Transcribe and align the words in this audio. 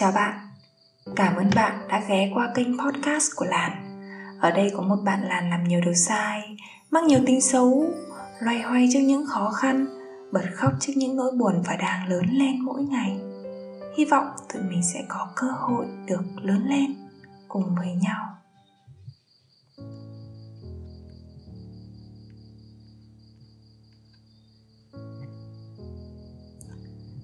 Chào 0.00 0.12
bạn, 0.12 0.34
cảm 1.16 1.36
ơn 1.36 1.50
bạn 1.54 1.88
đã 1.88 2.02
ghé 2.08 2.30
qua 2.34 2.48
kênh 2.54 2.78
podcast 2.78 3.30
của 3.36 3.44
Làn. 3.44 3.72
Ở 4.40 4.50
đây 4.50 4.72
có 4.76 4.82
một 4.82 4.96
bạn 5.04 5.20
Làn 5.22 5.50
làm 5.50 5.64
nhiều 5.64 5.80
điều 5.84 5.94
sai, 5.94 6.56
mắc 6.90 7.04
nhiều 7.04 7.20
tính 7.26 7.40
xấu, 7.40 7.84
loay 8.40 8.62
hoay 8.62 8.88
trước 8.92 9.00
những 9.00 9.26
khó 9.26 9.50
khăn, 9.50 9.86
bật 10.32 10.44
khóc 10.54 10.72
trước 10.80 10.92
những 10.96 11.16
nỗi 11.16 11.30
buồn 11.38 11.62
và 11.66 11.76
đang 11.76 12.08
lớn 12.08 12.24
lên 12.30 12.60
mỗi 12.60 12.82
ngày. 12.82 13.20
Hy 13.96 14.04
vọng 14.04 14.26
tụi 14.52 14.62
mình 14.62 14.82
sẽ 14.94 15.04
có 15.08 15.28
cơ 15.36 15.46
hội 15.50 15.86
được 16.06 16.22
lớn 16.42 16.66
lên 16.68 16.94
cùng 17.48 17.74
với 17.78 17.94
nhau. 17.94 18.26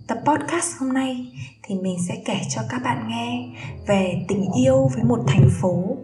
Tập 0.06 0.18
podcast 0.24 0.76
hôm 0.78 0.92
nay 0.92 1.32
thì 1.62 1.74
mình 1.74 1.96
sẽ 2.08 2.14
kể 2.24 2.40
cho 2.48 2.62
các 2.68 2.82
bạn 2.84 3.08
nghe 3.08 3.48
về 3.86 4.24
tình 4.28 4.44
yêu 4.56 4.90
với 4.94 5.04
một 5.04 5.24
thành 5.26 5.48
phố. 5.60 5.96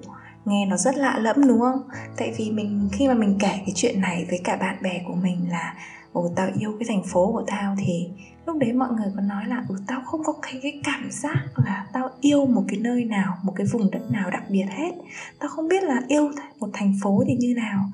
Nghe 0.45 0.66
nó 0.66 0.77
rất 0.77 0.97
lạ 0.97 1.19
lẫm, 1.19 1.37
đúng 1.48 1.61
không? 1.61 1.83
Tại 2.16 2.34
vì 2.37 2.51
mình, 2.51 2.88
khi 2.92 3.09
mà 3.09 3.15
mình 3.15 3.37
kể 3.41 3.48
cái 3.48 3.73
chuyện 3.75 4.01
này 4.01 4.27
với 4.28 4.41
cả 4.45 4.56
bạn 4.56 4.77
bè 4.83 5.02
của 5.06 5.15
mình 5.15 5.51
là 5.51 5.75
ồ 6.12 6.33
tao 6.37 6.51
yêu 6.59 6.77
cái 6.79 6.87
thành 6.89 7.02
phố 7.12 7.33
của 7.33 7.45
tao 7.47 7.75
thì 7.79 8.09
lúc 8.47 8.57
đấy 8.59 8.73
mọi 8.73 8.89
người 8.93 9.12
có 9.16 9.20
nói 9.20 9.47
là 9.47 9.65
ừ 9.69 9.77
tao 9.87 10.01
không 10.05 10.25
có 10.25 10.33
cái 10.43 10.59
cái 10.62 10.80
cảm 10.84 11.09
giác 11.11 11.45
là 11.65 11.87
tao 11.93 12.11
yêu 12.20 12.47
một 12.47 12.62
cái 12.69 12.79
nơi 12.80 13.05
nào, 13.05 13.37
một 13.43 13.53
cái 13.57 13.66
vùng 13.73 13.91
đất 13.91 14.11
nào 14.11 14.30
đặc 14.30 14.43
biệt 14.48 14.67
hết. 14.70 14.93
Tao 15.39 15.48
không 15.48 15.69
biết 15.69 15.83
là 15.83 16.03
yêu 16.09 16.30
một 16.61 16.69
thành 16.73 16.95
phố 17.03 17.25
thì 17.27 17.34
như 17.34 17.55
nào. 17.56 17.84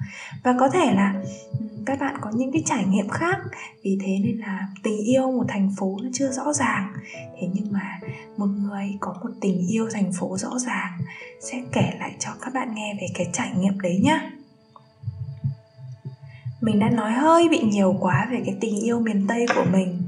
Và 0.42 0.54
có 0.60 0.68
thể 0.68 0.94
là 0.94 1.14
ừ, 1.60 1.66
các 1.86 2.00
bạn 2.00 2.16
có 2.20 2.30
những 2.34 2.52
cái 2.52 2.62
trải 2.66 2.84
nghiệm 2.84 3.08
khác, 3.08 3.38
vì 3.82 3.98
thế 4.00 4.18
nên 4.24 4.36
là 4.36 4.68
tình 4.82 4.98
yêu 5.06 5.32
một 5.32 5.44
thành 5.48 5.70
phố 5.78 5.96
nó 6.02 6.08
chưa 6.12 6.30
rõ 6.30 6.52
ràng. 6.52 6.92
Thế 7.40 7.48
nhưng 7.52 7.72
mà 7.72 8.00
một 8.36 8.46
người 8.46 8.96
có 9.00 9.14
một 9.22 9.30
tình 9.40 9.66
yêu 9.68 9.88
thành 9.92 10.12
phố 10.12 10.36
rõ 10.38 10.58
ràng 10.58 10.98
sẽ 11.40 11.62
kể 11.72 11.92
lại 11.98 12.12
cho 12.18 12.30
các 12.40 12.54
bạn 12.54 12.74
nghe 12.74 12.94
về 13.00 13.06
cái 13.14 13.26
trải 13.32 13.50
nghiệm 13.58 13.80
đấy 13.80 14.00
nhá 14.04 14.30
mình 16.60 16.78
đã 16.78 16.90
nói 16.90 17.12
hơi 17.12 17.48
bị 17.48 17.60
nhiều 17.62 17.96
quá 18.00 18.28
về 18.30 18.42
cái 18.46 18.56
tình 18.60 18.80
yêu 18.80 19.00
miền 19.00 19.26
tây 19.28 19.46
của 19.54 19.64
mình. 19.72 20.02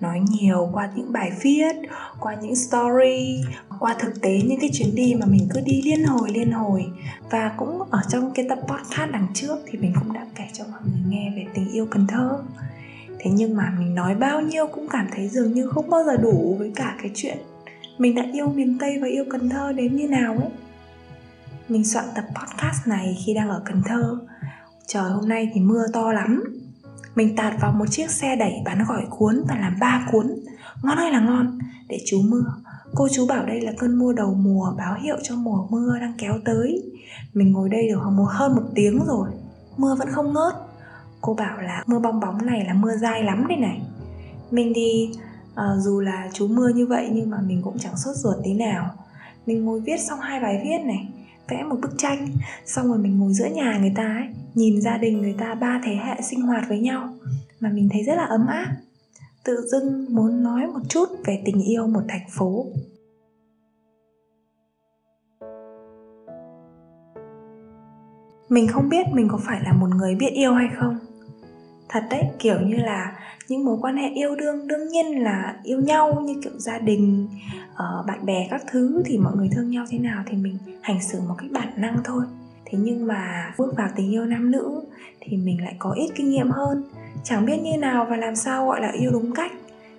Nói 0.00 0.20
nhiều 0.30 0.70
qua 0.72 0.90
những 0.96 1.12
bài 1.12 1.32
viết, 1.42 1.76
qua 2.20 2.34
những 2.34 2.56
story, 2.56 3.42
qua 3.78 3.96
thực 3.98 4.20
tế 4.22 4.40
những 4.44 4.60
cái 4.60 4.70
chuyến 4.72 4.94
đi 4.94 5.14
mà 5.20 5.26
mình 5.26 5.48
cứ 5.54 5.60
đi 5.60 5.82
liên 5.84 6.04
hồi 6.04 6.30
liên 6.30 6.52
hồi. 6.52 6.86
Và 7.30 7.54
cũng 7.56 7.82
ở 7.90 8.00
trong 8.08 8.30
cái 8.34 8.46
tập 8.48 8.58
podcast 8.68 9.10
đằng 9.12 9.26
trước 9.34 9.56
thì 9.66 9.78
mình 9.78 9.92
cũng 10.00 10.12
đã 10.12 10.26
kể 10.34 10.44
cho 10.52 10.64
mọi 10.70 10.80
người 10.84 11.02
nghe 11.08 11.32
về 11.36 11.46
tình 11.54 11.72
yêu 11.72 11.86
cần 11.90 12.06
thơ. 12.06 12.42
Thế 13.18 13.30
nhưng 13.30 13.56
mà 13.56 13.72
mình 13.78 13.94
nói 13.94 14.14
bao 14.14 14.40
nhiêu 14.40 14.66
cũng 14.66 14.88
cảm 14.88 15.06
thấy 15.14 15.28
dường 15.28 15.52
như 15.52 15.66
không 15.66 15.90
bao 15.90 16.04
giờ 16.04 16.16
đủ 16.16 16.56
với 16.58 16.72
cả 16.76 16.96
cái 17.02 17.10
chuyện 17.14 17.38
mình 18.00 18.14
đã 18.14 18.26
yêu 18.32 18.48
miền 18.48 18.78
tây 18.78 18.98
và 18.98 19.08
yêu 19.08 19.24
cần 19.30 19.48
thơ 19.48 19.72
đến 19.72 19.96
như 19.96 20.08
nào 20.08 20.32
ấy. 20.32 20.50
Mình 21.68 21.84
soạn 21.84 22.04
tập 22.14 22.24
podcast 22.24 22.86
này 22.86 23.16
khi 23.24 23.34
đang 23.34 23.48
ở 23.48 23.62
cần 23.64 23.82
thơ 23.84 24.18
trời 24.92 25.10
hôm 25.10 25.28
nay 25.28 25.50
thì 25.54 25.60
mưa 25.60 25.84
to 25.92 26.12
lắm. 26.12 26.44
Mình 27.14 27.36
tạt 27.36 27.54
vào 27.60 27.72
một 27.72 27.84
chiếc 27.90 28.10
xe 28.10 28.36
đẩy 28.36 28.52
bán 28.64 28.84
gỏi 28.88 29.02
cuốn 29.10 29.42
và 29.48 29.56
làm 29.60 29.76
ba 29.80 30.06
cuốn. 30.12 30.26
Ngon 30.82 30.96
hay 30.96 31.12
là 31.12 31.20
ngon? 31.20 31.58
Để 31.88 31.98
chú 32.06 32.22
mưa. 32.28 32.44
Cô 32.94 33.08
chú 33.08 33.26
bảo 33.26 33.46
đây 33.46 33.60
là 33.60 33.72
cơn 33.78 33.98
mưa 33.98 34.12
đầu 34.12 34.34
mùa 34.34 34.74
báo 34.78 34.94
hiệu 35.02 35.16
cho 35.22 35.36
mùa 35.36 35.66
mưa 35.70 35.98
đang 36.00 36.14
kéo 36.18 36.34
tới. 36.44 36.82
Mình 37.34 37.52
ngồi 37.52 37.68
đây 37.68 37.88
được 37.88 38.00
một 38.12 38.28
hơn 38.28 38.54
một 38.54 38.62
tiếng 38.74 39.04
rồi. 39.06 39.28
Mưa 39.76 39.94
vẫn 39.98 40.08
không 40.10 40.32
ngớt. 40.32 40.54
Cô 41.20 41.34
bảo 41.34 41.60
là 41.60 41.84
mưa 41.86 41.98
bong 41.98 42.20
bóng 42.20 42.46
này 42.46 42.64
là 42.64 42.74
mưa 42.74 42.96
dai 42.96 43.22
lắm 43.22 43.46
đây 43.48 43.58
này. 43.58 43.82
Mình 44.50 44.72
thì 44.74 45.10
à, 45.54 45.64
dù 45.78 46.00
là 46.00 46.30
chú 46.32 46.48
mưa 46.48 46.68
như 46.68 46.86
vậy 46.86 47.08
nhưng 47.12 47.30
mà 47.30 47.38
mình 47.46 47.62
cũng 47.62 47.78
chẳng 47.78 47.96
sốt 47.96 48.16
ruột 48.16 48.36
tí 48.44 48.54
nào. 48.54 48.90
Mình 49.46 49.64
ngồi 49.64 49.80
viết 49.80 50.00
xong 50.08 50.20
hai 50.20 50.40
bài 50.40 50.60
viết 50.64 50.84
này 50.86 51.08
vẽ 51.48 51.62
một 51.62 51.76
bức 51.82 51.90
tranh. 51.98 52.28
Xong 52.66 52.86
rồi 52.86 52.98
mình 52.98 53.18
ngồi 53.18 53.32
giữa 53.32 53.46
nhà 53.46 53.78
người 53.80 53.92
ta 53.96 54.04
ấy, 54.04 54.28
nhìn 54.54 54.80
gia 54.80 54.96
đình 54.96 55.20
người 55.20 55.34
ta, 55.38 55.54
ba 55.54 55.80
thế 55.84 55.94
hệ 55.94 56.20
sinh 56.22 56.40
hoạt 56.40 56.64
với 56.68 56.78
nhau. 56.78 57.08
Mà 57.60 57.68
mình 57.68 57.88
thấy 57.92 58.04
rất 58.04 58.14
là 58.14 58.24
ấm 58.24 58.46
áp. 58.46 58.76
Tự 59.44 59.66
dưng 59.72 60.06
muốn 60.14 60.42
nói 60.42 60.66
một 60.66 60.80
chút 60.88 61.08
về 61.24 61.42
tình 61.44 61.62
yêu 61.62 61.86
một 61.86 62.02
thành 62.08 62.28
phố. 62.30 62.66
Mình 68.48 68.68
không 68.68 68.88
biết 68.88 69.06
mình 69.12 69.28
có 69.28 69.40
phải 69.44 69.60
là 69.64 69.72
một 69.72 69.88
người 69.96 70.14
biết 70.14 70.30
yêu 70.34 70.54
hay 70.54 70.68
không. 70.76 70.98
Thật 71.88 72.04
đấy, 72.10 72.24
kiểu 72.38 72.60
như 72.60 72.76
là 72.76 73.16
những 73.48 73.64
mối 73.64 73.78
quan 73.80 73.96
hệ 73.96 74.08
yêu 74.08 74.36
đương 74.36 74.66
đương 74.66 74.88
nhiên 74.88 75.22
là 75.22 75.60
yêu 75.64 75.80
nhau 75.80 76.20
như 76.20 76.40
kiểu 76.44 76.52
gia 76.58 76.78
đình 76.78 77.28
uh, 77.80 78.06
bạn 78.06 78.26
bè 78.26 78.46
các 78.50 78.62
thứ 78.70 79.02
thì 79.04 79.18
mọi 79.18 79.36
người 79.36 79.48
thương 79.52 79.70
nhau 79.70 79.84
thế 79.90 79.98
nào 79.98 80.22
thì 80.26 80.36
mình 80.36 80.58
hành 80.80 81.02
xử 81.02 81.20
một 81.20 81.34
cách 81.38 81.50
bản 81.52 81.68
năng 81.76 81.96
thôi. 82.04 82.24
Thế 82.64 82.78
nhưng 82.78 83.06
mà 83.06 83.54
bước 83.58 83.76
vào 83.76 83.88
tình 83.96 84.10
yêu 84.10 84.24
nam 84.24 84.50
nữ 84.50 84.82
thì 85.20 85.36
mình 85.36 85.64
lại 85.64 85.74
có 85.78 85.90
ít 85.90 86.10
kinh 86.14 86.30
nghiệm 86.30 86.50
hơn. 86.50 86.84
Chẳng 87.24 87.46
biết 87.46 87.58
như 87.62 87.78
nào 87.78 88.06
và 88.10 88.16
làm 88.16 88.36
sao 88.36 88.66
gọi 88.66 88.80
là 88.80 88.90
yêu 88.90 89.10
đúng 89.10 89.34
cách. 89.34 89.52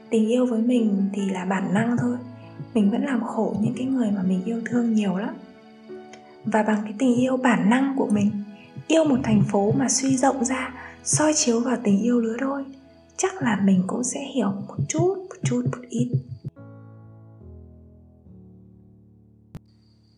Tình 0.10 0.30
yêu 0.30 0.46
với 0.46 0.62
mình 0.62 1.10
thì 1.14 1.30
là 1.30 1.46
bản 1.46 1.74
năng 1.74 1.98
thôi. 1.98 2.18
Mình 2.74 2.92
vẫn 2.92 3.06
làm 3.06 3.24
khổ 3.24 3.56
những 3.62 3.74
cái 3.78 3.86
người 3.86 4.12
mà 4.12 4.24
mình 4.24 4.44
yêu 4.46 4.62
thương 4.66 4.94
nhiều 4.94 5.18
lắm. 5.18 5.36
Và 6.46 6.64
bằng 6.64 6.82
cái 6.84 6.94
tình 7.00 7.16
yêu 7.16 7.38
bản 7.38 7.70
năng 7.70 7.94
của 7.98 8.08
mình 8.12 8.32
yêu 8.88 9.04
một 9.04 9.18
thành 9.24 9.44
phố 9.52 9.72
mà 9.72 9.90
suy 9.90 10.18
rộng 10.18 10.46
ra 10.46 10.74
soi 11.04 11.34
chiếu 11.34 11.60
vào 11.60 11.78
tình 11.84 12.02
yêu 12.02 12.20
lứa 12.20 12.38
đôi 12.38 12.66
chắc 13.18 13.42
là 13.42 13.60
mình 13.64 13.84
cũng 13.88 14.04
sẽ 14.04 14.20
hiểu 14.36 14.52
một 14.68 14.76
chút 14.88 15.16
một 15.18 15.36
chút 15.44 15.62
một 15.72 15.82
ít. 15.90 16.12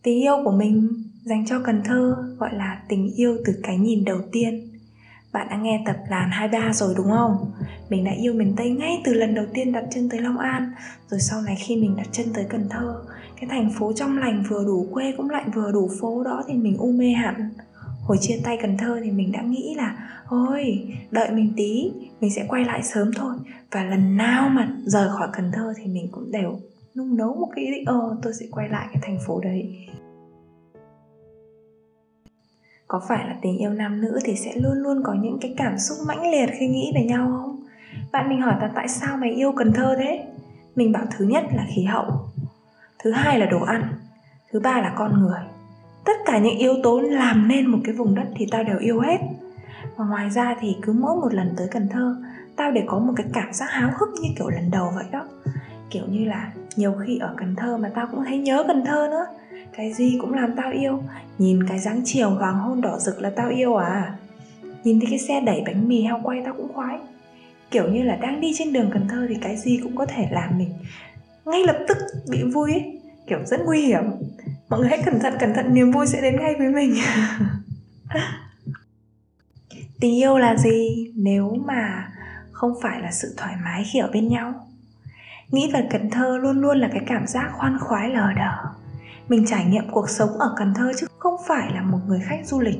Tình 0.04 0.22
yêu 0.22 0.34
của 0.44 0.50
mình 0.50 0.88
dành 1.22 1.46
cho 1.46 1.60
Cần 1.64 1.82
Thơ 1.84 2.16
gọi 2.38 2.54
là 2.54 2.82
tình 2.88 3.14
yêu 3.16 3.36
từ 3.44 3.52
cái 3.62 3.78
nhìn 3.78 4.04
đầu 4.04 4.18
tiên. 4.32 4.70
Bạn 5.32 5.46
đã 5.50 5.56
nghe 5.56 5.82
tập 5.86 5.96
làn 6.08 6.30
23 6.30 6.72
rồi 6.72 6.94
đúng 6.96 7.10
không? 7.10 7.52
Mình 7.88 8.04
đã 8.04 8.12
yêu 8.12 8.32
miền 8.32 8.54
Tây 8.56 8.70
ngay 8.70 9.02
từ 9.04 9.14
lần 9.14 9.34
đầu 9.34 9.44
tiên 9.54 9.72
đặt 9.72 9.84
chân 9.94 10.08
tới 10.08 10.20
Long 10.20 10.38
An 10.38 10.72
Rồi 11.08 11.20
sau 11.20 11.42
này 11.42 11.56
khi 11.58 11.76
mình 11.76 11.96
đặt 11.96 12.06
chân 12.12 12.26
tới 12.34 12.44
Cần 12.48 12.68
Thơ 12.70 13.02
Cái 13.40 13.50
thành 13.50 13.70
phố 13.78 13.92
trong 13.92 14.18
lành 14.18 14.44
vừa 14.48 14.64
đủ 14.64 14.86
quê 14.92 15.14
cũng 15.16 15.30
lạnh 15.30 15.50
vừa 15.54 15.72
đủ 15.72 15.90
phố 16.00 16.24
đó 16.24 16.42
thì 16.48 16.54
mình 16.54 16.76
u 16.78 16.92
mê 16.92 17.10
hẳn. 17.10 17.50
Hồi 18.02 18.18
chia 18.20 18.40
tay 18.44 18.58
Cần 18.62 18.76
Thơ 18.76 19.00
thì 19.04 19.10
mình 19.10 19.32
đã 19.32 19.42
nghĩ 19.42 19.74
là 19.76 19.96
Ôi, 20.28 20.88
đợi 21.10 21.30
mình 21.30 21.52
tí, 21.56 21.90
mình 22.20 22.30
sẽ 22.30 22.44
quay 22.48 22.64
lại 22.64 22.82
sớm 22.82 23.10
thôi. 23.16 23.34
Và 23.70 23.84
lần 23.84 24.16
nào 24.16 24.48
mà 24.48 24.76
rời 24.84 25.08
khỏi 25.08 25.28
Cần 25.32 25.52
Thơ 25.52 25.72
thì 25.76 25.86
mình 25.86 26.08
cũng 26.12 26.32
đều 26.32 26.60
nung 26.94 27.16
nấu 27.16 27.34
một 27.34 27.48
cái 27.56 27.64
ý 27.64 27.70
định 27.70 27.84
Ờ, 27.86 28.16
tôi 28.22 28.32
sẽ 28.32 28.46
quay 28.50 28.68
lại 28.68 28.86
cái 28.92 29.02
thành 29.02 29.18
phố 29.26 29.40
đấy. 29.40 29.88
Có 32.88 33.00
phải 33.08 33.28
là 33.28 33.36
tình 33.42 33.58
yêu 33.58 33.70
nam 33.70 34.00
nữ 34.00 34.18
thì 34.24 34.36
sẽ 34.36 34.52
luôn 34.56 34.74
luôn 34.74 35.02
có 35.04 35.14
những 35.14 35.38
cái 35.40 35.54
cảm 35.56 35.78
xúc 35.78 35.98
mãnh 36.06 36.30
liệt 36.30 36.46
khi 36.58 36.66
nghĩ 36.66 36.92
về 36.94 37.04
nhau 37.04 37.28
không? 37.32 37.60
Bạn 38.12 38.28
mình 38.28 38.40
hỏi 38.40 38.54
ta 38.60 38.70
tại 38.74 38.88
sao 38.88 39.16
mày 39.16 39.30
yêu 39.30 39.52
cần 39.56 39.72
thơ 39.72 39.96
thế? 39.98 40.24
Mình 40.76 40.92
bảo 40.92 41.04
thứ 41.16 41.24
nhất 41.24 41.44
là 41.54 41.66
khí 41.74 41.84
hậu 41.84 42.06
thứ 42.98 43.10
hai 43.10 43.38
là 43.38 43.46
đồ 43.46 43.60
ăn 43.62 43.82
thứ 44.50 44.60
ba 44.60 44.80
là 44.80 44.94
con 44.96 45.20
người. 45.20 45.40
Tất 46.04 46.16
cả 46.26 46.38
những 46.38 46.58
yếu 46.58 46.74
tố 46.82 47.00
làm 47.00 47.48
nên 47.48 47.66
một 47.66 47.78
cái 47.84 47.94
vùng 47.94 48.14
đất 48.14 48.26
thì 48.36 48.46
tao 48.50 48.64
đều 48.64 48.78
yêu 48.78 49.00
hết. 49.00 49.18
Và 49.96 50.04
ngoài 50.04 50.30
ra 50.30 50.56
thì 50.60 50.76
cứ 50.82 50.92
mỗi 50.92 51.16
một 51.16 51.34
lần 51.34 51.54
tới 51.56 51.68
cần 51.70 51.88
thơ 51.88 52.16
tao 52.56 52.70
đều 52.70 52.84
có 52.86 52.98
một 52.98 53.12
cái 53.16 53.26
cảm 53.32 53.52
giác 53.52 53.66
háo 53.70 53.90
hức 53.98 54.08
như 54.20 54.28
kiểu 54.38 54.48
lần 54.48 54.70
đầu 54.70 54.92
vậy 54.94 55.04
đó. 55.12 55.24
Kiểu 55.90 56.04
như 56.08 56.24
là 56.24 56.52
nhiều 56.76 56.94
khi 57.06 57.18
ở 57.18 57.34
cần 57.36 57.56
thơ 57.56 57.76
mà 57.76 57.90
tao 57.94 58.06
cũng 58.10 58.24
thấy 58.24 58.38
nhớ 58.38 58.64
cần 58.66 58.84
thơ 58.84 59.08
nữa. 59.10 59.26
Cái 59.76 59.92
gì 59.92 60.18
cũng 60.20 60.34
làm 60.34 60.56
tao 60.56 60.72
yêu. 60.72 61.02
Nhìn 61.38 61.66
cái 61.68 61.78
dáng 61.78 62.00
chiều 62.04 62.30
hoàng 62.30 62.58
hôn 62.58 62.80
đỏ 62.80 62.98
rực 62.98 63.20
là 63.22 63.30
tao 63.30 63.48
yêu 63.48 63.74
à. 63.74 64.16
Nhìn 64.84 65.00
thấy 65.00 65.06
cái 65.10 65.18
xe 65.18 65.40
đẩy 65.40 65.62
bánh 65.66 65.88
mì 65.88 66.02
heo 66.02 66.20
quay 66.22 66.42
tao 66.44 66.54
cũng 66.56 66.72
khoái. 66.72 66.98
Kiểu 67.70 67.88
như 67.88 68.02
là 68.02 68.16
đang 68.16 68.40
đi 68.40 68.52
trên 68.58 68.72
đường 68.72 68.90
cần 68.92 69.08
thơ 69.08 69.26
thì 69.28 69.34
cái 69.40 69.56
gì 69.56 69.80
cũng 69.82 69.96
có 69.96 70.06
thể 70.06 70.28
làm 70.30 70.58
mình 70.58 70.70
ngay 71.44 71.64
lập 71.64 71.78
tức 71.88 71.96
bị 72.30 72.42
vui 72.42 72.72
ấy. 72.72 73.00
Kiểu 73.26 73.38
rất 73.46 73.60
nguy 73.66 73.80
hiểm. 73.80 74.02
Mọi 74.68 74.80
người 74.80 74.88
hãy 74.88 75.02
cẩn 75.04 75.20
thận 75.20 75.34
cẩn 75.40 75.54
thận, 75.54 75.74
niềm 75.74 75.90
vui 75.90 76.06
sẽ 76.06 76.20
đến 76.20 76.36
ngay 76.40 76.54
với 76.58 76.68
mình. 76.68 76.94
Tình 80.00 80.16
yêu 80.16 80.38
là 80.38 80.56
gì? 80.56 81.12
Nếu 81.16 81.56
mà 81.66 82.12
không 82.52 82.72
phải 82.82 83.00
là 83.00 83.10
sự 83.12 83.34
thoải 83.36 83.54
mái 83.64 83.84
khi 83.92 83.98
ở 83.98 84.10
bên 84.12 84.28
nhau 84.28 84.68
nghĩ 85.50 85.70
về 85.72 85.88
cần 85.90 86.10
thơ 86.10 86.38
luôn 86.38 86.60
luôn 86.60 86.78
là 86.78 86.88
cái 86.92 87.02
cảm 87.06 87.26
giác 87.26 87.50
khoan 87.52 87.78
khoái 87.80 88.10
lờ 88.10 88.32
đờ. 88.36 88.70
Mình 89.28 89.46
trải 89.46 89.64
nghiệm 89.64 89.90
cuộc 89.90 90.10
sống 90.10 90.38
ở 90.38 90.54
Cần 90.58 90.74
Thơ 90.74 90.92
chứ 91.00 91.06
không 91.18 91.36
phải 91.46 91.72
là 91.74 91.82
một 91.82 91.98
người 92.06 92.20
khách 92.24 92.40
du 92.44 92.60
lịch. 92.60 92.78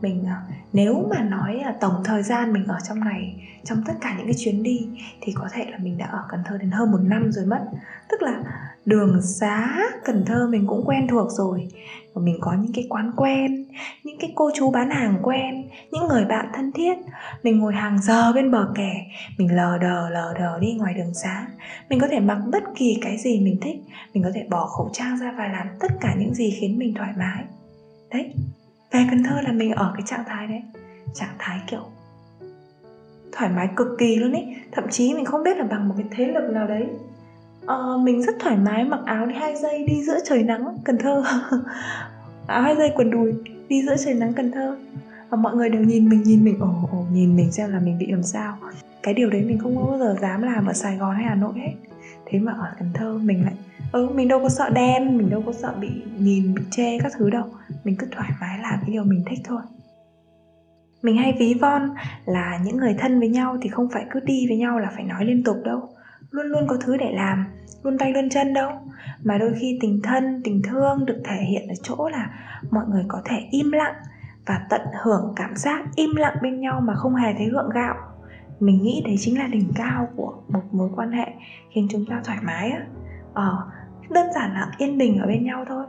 Mình 0.00 0.24
à, 0.26 0.42
nếu 0.72 1.06
mà 1.10 1.22
nói 1.22 1.54
là 1.64 1.74
tổng 1.80 2.02
thời 2.04 2.22
gian 2.22 2.52
mình 2.52 2.66
ở 2.66 2.78
trong 2.88 3.00
này, 3.00 3.48
trong 3.64 3.82
tất 3.86 3.92
cả 4.00 4.14
những 4.16 4.26
cái 4.26 4.34
chuyến 4.38 4.62
đi, 4.62 4.88
thì 5.20 5.32
có 5.32 5.48
thể 5.52 5.66
là 5.70 5.78
mình 5.78 5.98
đã 5.98 6.06
ở 6.06 6.24
Cần 6.28 6.40
Thơ 6.44 6.58
đến 6.58 6.70
hơn 6.70 6.92
một 6.92 7.00
năm 7.02 7.32
rồi 7.32 7.46
mất. 7.46 7.60
Tức 8.08 8.22
là 8.22 8.42
đường 8.84 9.22
xá 9.22 9.78
Cần 10.04 10.24
Thơ 10.26 10.48
mình 10.50 10.66
cũng 10.66 10.84
quen 10.86 11.06
thuộc 11.10 11.30
rồi 11.30 11.68
và 12.16 12.22
mình 12.22 12.36
có 12.40 12.52
những 12.52 12.72
cái 12.72 12.86
quán 12.88 13.12
quen, 13.16 13.64
những 14.04 14.18
cái 14.20 14.32
cô 14.34 14.50
chú 14.54 14.70
bán 14.70 14.90
hàng 14.90 15.18
quen, 15.22 15.68
những 15.90 16.08
người 16.08 16.24
bạn 16.24 16.46
thân 16.54 16.72
thiết. 16.72 16.94
Mình 17.42 17.58
ngồi 17.58 17.74
hàng 17.74 18.02
giờ 18.02 18.32
bên 18.32 18.50
bờ 18.50 18.72
kè, 18.74 19.06
mình 19.38 19.56
lờ 19.56 19.78
đờ 19.80 20.10
lờ 20.10 20.34
đờ 20.38 20.58
đi 20.58 20.72
ngoài 20.72 20.94
đường 20.94 21.14
xá. 21.14 21.46
Mình 21.90 22.00
có 22.00 22.08
thể 22.08 22.20
mặc 22.20 22.38
bất 22.52 22.62
kỳ 22.76 22.98
cái 23.02 23.18
gì 23.18 23.40
mình 23.40 23.58
thích. 23.60 23.76
Mình 24.14 24.22
có 24.22 24.30
thể 24.34 24.46
bỏ 24.50 24.66
khẩu 24.66 24.90
trang 24.92 25.16
ra 25.16 25.34
và 25.38 25.48
làm 25.48 25.66
tất 25.80 25.92
cả 26.00 26.14
những 26.18 26.34
gì 26.34 26.56
khiến 26.60 26.78
mình 26.78 26.94
thoải 26.94 27.12
mái. 27.18 27.44
Đấy, 28.10 28.34
về 28.90 29.06
cần 29.10 29.22
thơ 29.22 29.40
là 29.44 29.52
mình 29.52 29.72
ở 29.72 29.92
cái 29.94 30.02
trạng 30.06 30.24
thái 30.26 30.46
đấy. 30.46 30.62
Trạng 31.14 31.34
thái 31.38 31.58
kiểu 31.66 31.82
thoải 33.32 33.50
mái 33.50 33.68
cực 33.76 33.88
kỳ 33.98 34.16
luôn 34.16 34.32
ấy. 34.32 34.56
Thậm 34.72 34.84
chí 34.90 35.14
mình 35.14 35.24
không 35.24 35.42
biết 35.42 35.56
là 35.56 35.64
bằng 35.64 35.88
một 35.88 35.94
cái 35.98 36.06
thế 36.10 36.26
lực 36.26 36.52
nào 36.52 36.66
đấy 36.66 36.86
ờ, 37.66 37.98
mình 37.98 38.22
rất 38.22 38.34
thoải 38.40 38.56
mái 38.56 38.84
mặc 38.84 39.00
áo 39.04 39.26
đi 39.26 39.34
hai 39.34 39.56
giây 39.56 39.86
đi 39.86 40.04
giữa 40.04 40.18
trời 40.24 40.42
nắng 40.42 40.78
cần 40.84 40.98
thơ. 40.98 41.24
Áo 42.46 42.62
hai 42.62 42.76
giây 42.76 42.92
quần 42.96 43.10
đùi 43.10 43.32
đi 43.68 43.82
giữa 43.82 43.96
trời 44.04 44.14
nắng 44.14 44.32
cần 44.32 44.52
thơ. 44.52 44.76
Và 45.28 45.36
mọi 45.36 45.56
người 45.56 45.68
đều 45.68 45.82
nhìn 45.82 46.08
mình 46.08 46.22
nhìn 46.22 46.44
mình 46.44 46.58
ồ 46.60 46.88
ồ 46.92 47.04
nhìn 47.12 47.36
mình 47.36 47.52
xem 47.52 47.72
là 47.72 47.80
mình 47.80 47.98
bị 47.98 48.06
làm 48.06 48.22
sao. 48.22 48.56
Cái 49.02 49.14
điều 49.14 49.30
đấy 49.30 49.44
mình 49.46 49.58
không 49.58 49.76
bao 49.76 49.98
giờ 49.98 50.16
dám 50.20 50.42
làm 50.42 50.66
ở 50.66 50.72
sài 50.72 50.96
gòn 50.96 51.16
hay 51.16 51.24
hà 51.24 51.34
nội 51.34 51.52
hết. 51.56 51.72
Thế 52.26 52.38
mà 52.38 52.52
ở 52.52 52.72
cần 52.78 52.90
thơ 52.94 53.18
mình 53.18 53.44
lại 53.44 53.54
ừ 53.92 54.08
mình 54.14 54.28
đâu 54.28 54.40
có 54.42 54.48
sợ 54.48 54.70
đen 54.70 55.18
mình 55.18 55.30
đâu 55.30 55.42
có 55.46 55.52
sợ 55.52 55.74
bị 55.80 55.88
nhìn 56.18 56.54
bị 56.54 56.62
chê 56.70 56.98
các 56.98 57.12
thứ 57.18 57.30
đâu. 57.30 57.44
Mình 57.84 57.96
cứ 57.98 58.06
thoải 58.10 58.30
mái 58.40 58.58
làm 58.58 58.78
cái 58.80 58.90
điều 58.90 59.04
mình 59.04 59.24
thích 59.26 59.38
thôi. 59.44 59.60
Mình 61.02 61.16
hay 61.16 61.36
ví 61.38 61.54
von 61.54 61.94
là 62.26 62.58
những 62.64 62.76
người 62.76 62.94
thân 62.98 63.18
với 63.18 63.28
nhau 63.28 63.58
thì 63.62 63.68
không 63.68 63.88
phải 63.92 64.06
cứ 64.10 64.20
đi 64.20 64.46
với 64.48 64.56
nhau 64.56 64.78
là 64.78 64.90
phải 64.94 65.04
nói 65.04 65.24
liên 65.24 65.44
tục 65.44 65.56
đâu 65.64 65.88
luôn 66.30 66.46
luôn 66.46 66.66
có 66.68 66.76
thứ 66.80 66.96
để 66.96 67.12
làm, 67.12 67.44
luôn 67.82 67.98
tay 67.98 68.12
luôn 68.12 68.28
chân 68.30 68.54
đâu. 68.54 68.70
Mà 69.24 69.38
đôi 69.38 69.52
khi 69.60 69.78
tình 69.80 70.00
thân, 70.02 70.40
tình 70.44 70.62
thương 70.62 71.06
được 71.06 71.22
thể 71.24 71.36
hiện 71.36 71.68
ở 71.68 71.74
chỗ 71.82 72.08
là 72.08 72.30
mọi 72.70 72.84
người 72.88 73.04
có 73.08 73.22
thể 73.24 73.36
im 73.50 73.72
lặng 73.72 73.94
và 74.46 74.66
tận 74.70 74.80
hưởng 75.02 75.32
cảm 75.36 75.56
giác 75.56 75.84
im 75.96 76.16
lặng 76.16 76.36
bên 76.42 76.60
nhau 76.60 76.80
mà 76.80 76.94
không 76.94 77.14
hề 77.14 77.34
thấy 77.34 77.48
gượng 77.50 77.70
gạo. 77.74 77.94
Mình 78.60 78.82
nghĩ 78.82 79.02
đấy 79.04 79.16
chính 79.18 79.38
là 79.38 79.46
đỉnh 79.46 79.72
cao 79.74 80.08
của 80.16 80.42
một 80.48 80.62
mối 80.72 80.90
quan 80.96 81.12
hệ 81.12 81.26
khiến 81.70 81.86
chúng 81.90 82.04
ta 82.10 82.20
thoải 82.24 82.38
mái 82.42 82.70
á. 82.70 82.86
Ờ 83.34 83.66
đơn 84.10 84.26
giản 84.34 84.54
là 84.54 84.70
yên 84.78 84.98
bình 84.98 85.18
ở 85.18 85.26
bên 85.26 85.44
nhau 85.44 85.64
thôi. 85.68 85.84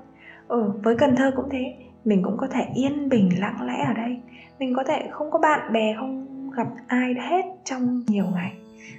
Ừ 0.48 0.72
với 0.84 0.98
cần 0.98 1.16
thơ 1.16 1.32
cũng 1.36 1.50
thế. 1.52 1.76
Mình 2.06 2.24
cũng 2.24 2.38
có 2.38 2.48
thể 2.48 2.68
yên 2.76 3.10
bình, 3.10 3.30
lặng 3.40 3.62
lẽ 3.62 3.84
ở 3.88 3.94
đây. 3.94 4.22
Mình 4.60 4.76
có 4.76 4.84
thể 4.84 5.08
không 5.12 5.32
có 5.32 5.40
bạn 5.40 5.74
bè, 5.74 5.96
không 5.98 6.28
gặp 6.52 6.68
ai 6.88 7.14
hết 7.30 7.46
trong 7.64 8.04
nhiều 8.08 8.26
ngày 8.34 8.54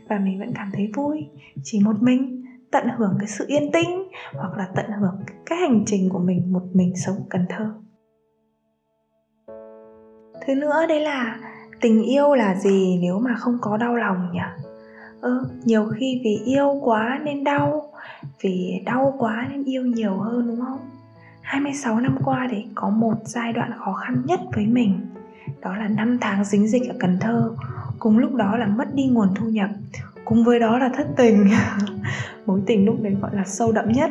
và 0.08 0.18
mình 0.18 0.38
vẫn 0.38 0.52
cảm 0.54 0.70
thấy 0.72 0.90
vui. 0.94 1.28
Chỉ 1.62 1.80
một 1.84 1.96
mình 2.02 2.44
tận 2.70 2.88
hưởng 2.96 3.16
cái 3.18 3.28
sự 3.28 3.44
yên 3.48 3.72
tĩnh 3.72 4.08
hoặc 4.34 4.56
là 4.56 4.68
tận 4.74 4.86
hưởng 5.00 5.16
cái 5.46 5.58
hành 5.58 5.84
trình 5.86 6.08
của 6.08 6.18
mình 6.18 6.52
một 6.52 6.62
mình 6.72 6.92
sống 6.96 7.16
cần 7.30 7.46
thơ. 7.48 7.72
Thứ 10.46 10.54
nữa 10.54 10.86
đấy 10.88 11.00
là 11.00 11.38
tình 11.80 12.02
yêu 12.02 12.34
là 12.34 12.54
gì 12.54 12.98
nếu 13.02 13.18
mà 13.18 13.34
không 13.34 13.58
có 13.60 13.76
đau 13.76 13.96
lòng 13.96 14.32
nhỉ? 14.32 14.40
Ừ, 15.20 15.46
nhiều 15.64 15.88
khi 15.96 16.20
vì 16.24 16.40
yêu 16.44 16.80
quá 16.84 17.20
nên 17.24 17.44
đau 17.44 17.92
vì 18.40 18.82
đau 18.84 19.14
quá 19.18 19.46
nên 19.50 19.64
yêu 19.64 19.82
nhiều 19.82 20.16
hơn 20.16 20.46
đúng 20.48 20.60
không? 20.60 20.78
26 21.42 22.00
năm 22.00 22.18
qua 22.24 22.48
thì 22.50 22.66
có 22.74 22.90
một 22.90 23.14
giai 23.24 23.52
đoạn 23.52 23.72
khó 23.78 23.92
khăn 23.92 24.22
nhất 24.26 24.40
với 24.54 24.66
mình 24.66 25.00
đó 25.60 25.76
là 25.76 25.88
năm 25.88 26.18
tháng 26.20 26.44
dính 26.44 26.68
dịch 26.68 26.88
ở 26.88 26.94
Cần 27.00 27.18
Thơ 27.20 27.54
cùng 27.98 28.18
lúc 28.18 28.34
đó 28.34 28.56
là 28.56 28.66
mất 28.66 28.94
đi 28.94 29.06
nguồn 29.06 29.28
thu 29.34 29.46
nhập. 29.46 29.70
Cùng 30.24 30.44
với 30.44 30.58
đó 30.60 30.78
là 30.78 30.90
thất 30.96 31.06
tình. 31.16 31.50
Mối 32.46 32.62
tình 32.66 32.86
lúc 32.86 32.96
đấy 33.02 33.16
gọi 33.20 33.30
là 33.36 33.44
sâu 33.44 33.72
đậm 33.72 33.92
nhất. 33.92 34.10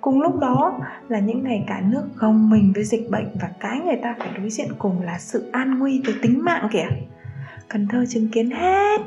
Cùng 0.00 0.22
lúc 0.22 0.38
đó 0.40 0.78
là 1.08 1.18
những 1.18 1.44
ngày 1.44 1.64
cả 1.66 1.82
nước 1.88 2.02
gồng 2.16 2.50
mình 2.50 2.72
với 2.74 2.84
dịch 2.84 3.10
bệnh 3.10 3.26
và 3.40 3.50
cái 3.60 3.80
người 3.80 3.96
ta 4.02 4.14
phải 4.18 4.28
đối 4.38 4.50
diện 4.50 4.68
cùng 4.78 5.02
là 5.02 5.18
sự 5.18 5.50
an 5.52 5.78
nguy 5.78 6.02
tới 6.04 6.14
tính 6.22 6.44
mạng 6.44 6.68
kìa. 6.72 6.88
Cần 7.68 7.88
thơ 7.88 8.04
chứng 8.08 8.28
kiến 8.28 8.50
hết. 8.50 9.00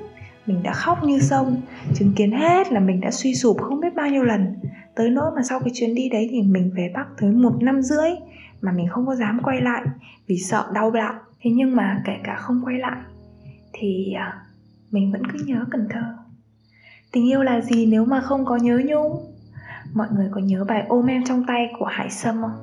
Mình 0.45 0.63
đã 0.63 0.73
khóc 0.73 1.03
như 1.03 1.19
sông. 1.19 1.61
Chứng 1.93 2.13
kiến 2.15 2.31
hết 2.31 2.71
là 2.71 2.79
mình 2.79 3.01
đã 3.01 3.11
suy 3.11 3.35
sụp 3.35 3.57
không 3.61 3.79
biết 3.79 3.95
bao 3.95 4.09
nhiêu 4.09 4.23
lần. 4.23 4.55
Tới 4.95 5.09
nỗi 5.09 5.31
mà 5.35 5.41
sau 5.43 5.59
cái 5.59 5.71
chuyến 5.73 5.95
đi 5.95 6.09
đấy 6.09 6.27
thì 6.31 6.41
mình 6.41 6.71
về 6.75 6.91
bắc 6.93 7.05
tới 7.21 7.31
một 7.31 7.53
năm 7.61 7.81
rưỡi 7.81 8.09
mà 8.61 8.71
mình 8.71 8.87
không 8.87 9.05
có 9.05 9.15
dám 9.15 9.39
quay 9.43 9.61
lại 9.61 9.81
vì 10.27 10.37
sợ 10.37 10.65
đau 10.73 10.91
lại 10.91 11.13
thế 11.41 11.51
nhưng 11.51 11.75
mà 11.75 12.01
kể 12.05 12.17
cả 12.23 12.35
không 12.35 12.61
quay 12.65 12.77
lại 12.77 12.97
thì 13.73 14.13
à, 14.13 14.45
mình 14.91 15.11
vẫn 15.11 15.21
cứ 15.31 15.39
nhớ 15.45 15.65
cần 15.71 15.87
thơ. 15.89 16.15
Tình 17.11 17.29
yêu 17.29 17.43
là 17.43 17.61
gì 17.61 17.85
nếu 17.85 18.05
mà 18.05 18.21
không 18.21 18.45
có 18.45 18.55
nhớ 18.55 18.81
nhung? 18.85 19.35
Mọi 19.93 20.07
người 20.11 20.29
có 20.31 20.41
nhớ 20.41 20.65
bài 20.65 20.85
ôm 20.89 21.05
em 21.05 21.23
trong 21.25 21.43
tay 21.47 21.71
của 21.79 21.85
hải 21.85 22.09
sâm 22.09 22.41
không? 22.41 22.57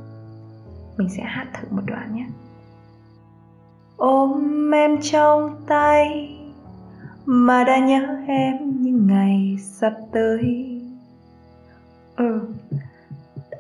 Mình 0.97 1.09
sẽ 1.17 1.23
hát 1.23 1.47
thử 1.55 1.69
một 1.71 1.83
đoạn 1.87 2.15
nhé. 2.15 2.27
Ôm 3.97 4.71
em 4.75 4.99
trong 5.03 5.65
tay 5.67 6.37
mà 7.27 7.65
đã 7.65 7.79
nhớ 7.79 8.19
em 8.27 8.83
những 8.83 9.07
ngày 9.07 9.57
sắp 9.61 9.93
tới. 10.13 10.73
Ừ 12.17 12.41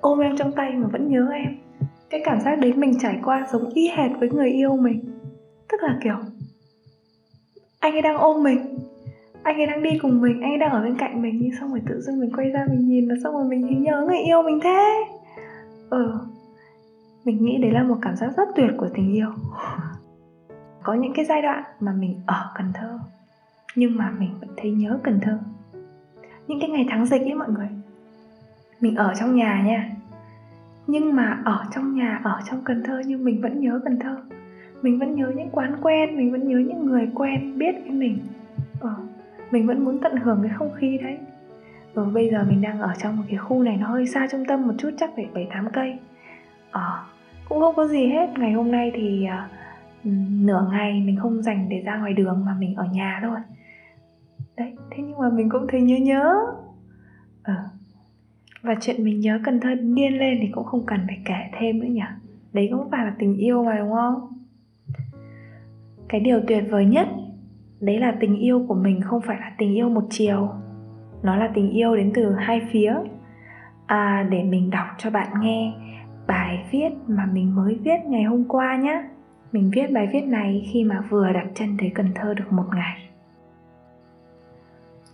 ôm 0.06 0.18
em 0.18 0.36
trong 0.36 0.52
tay 0.52 0.72
mà 0.72 0.88
vẫn 0.88 1.08
nhớ 1.08 1.28
em. 1.32 1.56
Cái 2.10 2.20
cảm 2.24 2.40
giác 2.40 2.58
đấy 2.58 2.72
mình 2.72 2.98
trải 2.98 3.18
qua 3.24 3.46
giống 3.52 3.70
y 3.70 3.88
hệt 3.88 4.10
với 4.20 4.28
người 4.28 4.50
yêu 4.50 4.76
mình. 4.76 5.04
Tức 5.68 5.82
là 5.82 5.98
kiểu 6.02 6.16
anh 7.86 7.94
ấy 7.94 8.02
đang 8.02 8.18
ôm 8.18 8.42
mình. 8.42 8.78
Anh 9.42 9.56
ấy 9.56 9.66
đang 9.66 9.82
đi 9.82 9.98
cùng 10.02 10.20
mình, 10.20 10.40
anh 10.42 10.52
ấy 10.52 10.58
đang 10.58 10.70
ở 10.70 10.82
bên 10.82 10.96
cạnh 10.98 11.22
mình. 11.22 11.38
Nhưng 11.42 11.52
xong 11.60 11.70
rồi 11.70 11.82
tự 11.88 12.00
dưng 12.00 12.20
mình 12.20 12.32
quay 12.36 12.50
ra 12.50 12.66
mình 12.70 12.88
nhìn 12.88 13.08
và 13.08 13.14
xong 13.22 13.34
rồi 13.34 13.44
mình 13.44 13.62
thấy 13.62 13.76
nhớ 13.76 14.04
người 14.08 14.18
yêu 14.18 14.42
mình 14.42 14.60
thế. 14.62 15.04
Ừ 15.90 16.18
mình 17.26 17.44
nghĩ 17.44 17.58
đấy 17.62 17.70
là 17.70 17.82
một 17.82 17.98
cảm 18.02 18.16
giác 18.16 18.36
rất 18.36 18.48
tuyệt 18.56 18.70
của 18.76 18.88
tình 18.94 19.12
yêu. 19.12 19.28
Có 20.82 20.94
những 20.94 21.12
cái 21.14 21.24
giai 21.24 21.42
đoạn 21.42 21.62
mà 21.80 21.92
mình 21.92 22.20
ở 22.26 22.52
cần 22.54 22.72
thơ, 22.74 22.98
nhưng 23.74 23.96
mà 23.96 24.10
mình 24.18 24.30
vẫn 24.40 24.48
thấy 24.56 24.70
nhớ 24.70 24.98
cần 25.02 25.20
thơ. 25.22 25.38
Những 26.46 26.60
cái 26.60 26.70
ngày 26.70 26.86
tháng 26.90 27.06
dịch 27.06 27.20
ấy 27.20 27.34
mọi 27.34 27.48
người. 27.48 27.68
Mình 28.80 28.94
ở 28.94 29.14
trong 29.20 29.36
nhà 29.36 29.62
nha. 29.66 29.90
Nhưng 30.86 31.16
mà 31.16 31.42
ở 31.44 31.64
trong 31.74 31.94
nhà, 31.94 32.20
ở 32.24 32.40
trong 32.50 32.60
cần 32.64 32.82
thơ 32.84 33.02
nhưng 33.06 33.24
mình 33.24 33.42
vẫn 33.42 33.60
nhớ 33.60 33.80
cần 33.84 33.98
thơ 33.98 34.16
mình 34.82 34.98
vẫn 34.98 35.14
nhớ 35.14 35.32
những 35.36 35.50
quán 35.52 35.76
quen 35.82 36.16
mình 36.16 36.32
vẫn 36.32 36.48
nhớ 36.48 36.58
những 36.58 36.86
người 36.86 37.08
quen 37.14 37.58
biết 37.58 37.74
với 37.82 37.90
mình. 37.90 38.18
Ờ, 38.80 38.94
mình 39.50 39.66
vẫn 39.66 39.84
muốn 39.84 39.98
tận 40.02 40.16
hưởng 40.16 40.38
cái 40.42 40.52
không 40.54 40.72
khí 40.76 40.98
đấy. 40.98 41.18
Ờ, 41.94 42.04
bây 42.04 42.30
giờ 42.30 42.44
mình 42.48 42.62
đang 42.62 42.80
ở 42.80 42.94
trong 43.02 43.16
một 43.16 43.22
cái 43.28 43.36
khu 43.36 43.62
này 43.62 43.76
nó 43.76 43.88
hơi 43.88 44.06
xa 44.06 44.26
trung 44.32 44.44
tâm 44.44 44.66
một 44.66 44.74
chút 44.78 44.90
chắc 44.98 45.10
phải 45.16 45.28
bảy 45.34 45.48
tám 45.50 45.68
cây. 45.72 45.98
Ờ, 46.70 47.04
cũng 47.48 47.60
không 47.60 47.74
có 47.74 47.86
gì 47.86 48.06
hết. 48.06 48.38
Ngày 48.38 48.52
hôm 48.52 48.70
nay 48.70 48.92
thì 48.94 49.26
uh, 49.26 50.10
nửa 50.40 50.68
ngày 50.72 51.02
mình 51.06 51.16
không 51.16 51.42
dành 51.42 51.68
để 51.68 51.80
ra 51.80 51.98
ngoài 51.98 52.12
đường 52.12 52.44
mà 52.44 52.56
mình 52.58 52.74
ở 52.74 52.84
nhà 52.84 53.20
thôi. 53.22 53.38
Đấy 54.56 54.74
thế 54.90 55.02
nhưng 55.06 55.18
mà 55.18 55.30
mình 55.30 55.48
cũng 55.48 55.66
thấy 55.68 55.80
nhớ 55.80 55.96
nhớ. 55.96 56.36
Ờ, 57.42 57.54
và 58.62 58.74
chuyện 58.80 59.04
mình 59.04 59.20
nhớ 59.20 59.40
Cần 59.44 59.60
Thơ 59.60 59.74
điên 59.74 60.18
lên 60.18 60.38
thì 60.40 60.48
cũng 60.52 60.64
không 60.64 60.86
cần 60.86 61.00
phải 61.06 61.18
kể 61.24 61.50
thêm 61.58 61.78
nữa 61.78 61.86
nhỉ? 61.86 62.00
Đấy 62.52 62.68
cũng 62.72 62.90
phải 62.90 63.04
là 63.06 63.14
tình 63.18 63.36
yêu 63.36 63.64
mà 63.64 63.76
đúng 63.78 63.92
không? 63.92 64.36
Cái 66.08 66.20
điều 66.20 66.40
tuyệt 66.46 66.64
vời 66.70 66.84
nhất, 66.84 67.08
Đấy 67.80 67.98
là 67.98 68.16
tình 68.20 68.36
yêu 68.36 68.64
của 68.68 68.74
mình 68.74 69.00
không 69.00 69.20
phải 69.20 69.36
là 69.40 69.52
tình 69.58 69.74
yêu 69.74 69.88
một 69.88 70.04
chiều. 70.10 70.48
Nó 71.22 71.36
là 71.36 71.50
tình 71.54 71.70
yêu 71.70 71.96
đến 71.96 72.12
từ 72.14 72.32
hai 72.32 72.60
phía. 72.70 72.94
À 73.86 74.26
để 74.30 74.42
mình 74.42 74.70
đọc 74.70 74.86
cho 74.98 75.10
bạn 75.10 75.28
nghe 75.40 75.72
Bài 76.26 76.66
viết 76.70 76.88
mà 77.06 77.26
mình 77.32 77.54
mới 77.54 77.78
viết 77.84 78.04
ngày 78.04 78.22
hôm 78.22 78.44
qua 78.48 78.76
nhé 78.76 79.02
Mình 79.52 79.70
viết 79.74 79.92
bài 79.92 80.08
viết 80.12 80.20
này 80.20 80.70
khi 80.72 80.84
mà 80.84 81.04
vừa 81.10 81.32
đặt 81.32 81.46
chân 81.54 81.76
tới 81.78 81.92
Cần 81.94 82.06
Thơ 82.14 82.34
được 82.34 82.52
một 82.52 82.64
ngày. 82.74 83.08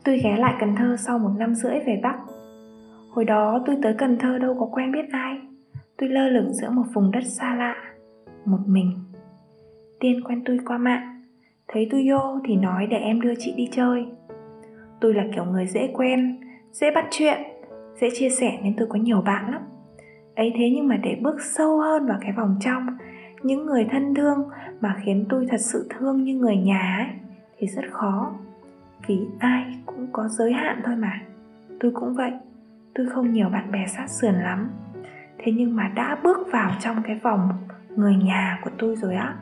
Tôi 0.05 0.19
ghé 0.19 0.37
lại 0.37 0.55
Cần 0.61 0.77
Thơ 0.77 0.97
sau 0.97 1.19
một 1.19 1.31
năm 1.39 1.55
rưỡi 1.55 1.81
về 1.87 2.01
Bắc. 2.03 2.19
Hồi 3.11 3.25
đó 3.25 3.63
tôi 3.67 3.77
tới 3.83 3.95
Cần 3.99 4.19
Thơ 4.19 4.39
đâu 4.39 4.57
có 4.61 4.67
quen 4.67 4.93
biết 4.93 5.05
ai. 5.13 5.39
Tôi 5.99 6.09
lơ 6.09 6.29
lửng 6.29 6.55
giữa 6.55 6.71
một 6.71 6.85
vùng 6.93 7.11
đất 7.11 7.25
xa 7.25 7.55
lạ, 7.55 7.75
Một 8.45 8.61
mình. 8.67 9.12
Tiên 10.03 10.21
quen 10.25 10.43
tôi 10.45 10.59
qua 10.67 10.79
mạng. 10.79 11.23
Thấy 11.69 11.89
tôi 11.91 12.07
vô 12.11 12.41
thì 12.45 12.57
nói 12.57 12.87
để 12.87 12.97
em 12.97 13.21
đưa 13.21 13.35
chị 13.39 13.55
đi 13.57 13.69
chơi. 13.73 14.07
Tôi 15.01 15.15
là 15.15 15.25
kiểu 15.35 15.45
người 15.45 15.67
dễ 15.67 15.91
quen, 15.95 16.41
Dễ 16.73 16.91
bắt 16.95 17.07
chuyện, 17.11 17.39
Dễ 18.01 18.09
chia 18.15 18.29
sẻ 18.29 18.59
nên 18.63 18.75
tôi 18.77 18.87
có 18.91 18.99
nhiều 18.99 19.21
bạn 19.21 19.53
lắm. 19.53 19.63
Ấy 20.37 20.53
thế 20.57 20.71
nhưng 20.75 20.89
mà 20.89 20.97
để 20.97 21.19
bước 21.23 21.37
sâu 21.41 21.81
hơn 21.81 22.07
vào 22.07 22.19
cái 22.21 22.33
vòng 22.33 22.57
trong, 22.61 22.87
những 23.43 23.67
người 23.67 23.87
thân 23.91 24.15
thương 24.15 24.49
mà 24.81 24.97
khiến 25.05 25.27
tôi 25.29 25.47
thật 25.51 25.61
sự 25.61 25.89
thương 25.91 26.25
như 26.25 26.35
người 26.35 26.57
nhà 26.57 26.97
ấy, 26.99 27.17
thì 27.59 27.67
rất 27.67 27.85
khó. 27.91 28.33
Vì 29.07 29.21
ai 29.39 29.65
cũng 29.87 30.07
có 30.13 30.29
giới 30.29 30.53
hạn 30.53 30.81
thôi 30.85 30.97
mà. 30.97 31.21
Tôi 31.81 31.93
cũng 31.95 32.15
vậy. 32.15 32.33
Tôi 32.95 33.07
không 33.07 33.33
nhiều 33.33 33.49
bạn 33.49 33.73
bè 33.73 33.87
sát 33.87 34.11
sườn 34.11 34.35
lắm. 34.35 34.71
Thế 35.39 35.53
nhưng 35.53 35.77
mà 35.77 35.93
đã 35.95 36.19
bước 36.23 36.39
vào 36.53 36.73
trong 36.81 37.03
cái 37.05 37.21
vòng 37.23 37.49
người 37.97 38.15
nhà 38.15 38.61
của 38.65 38.71
tôi 38.79 38.97
rồi 38.97 39.15
á 39.15 39.35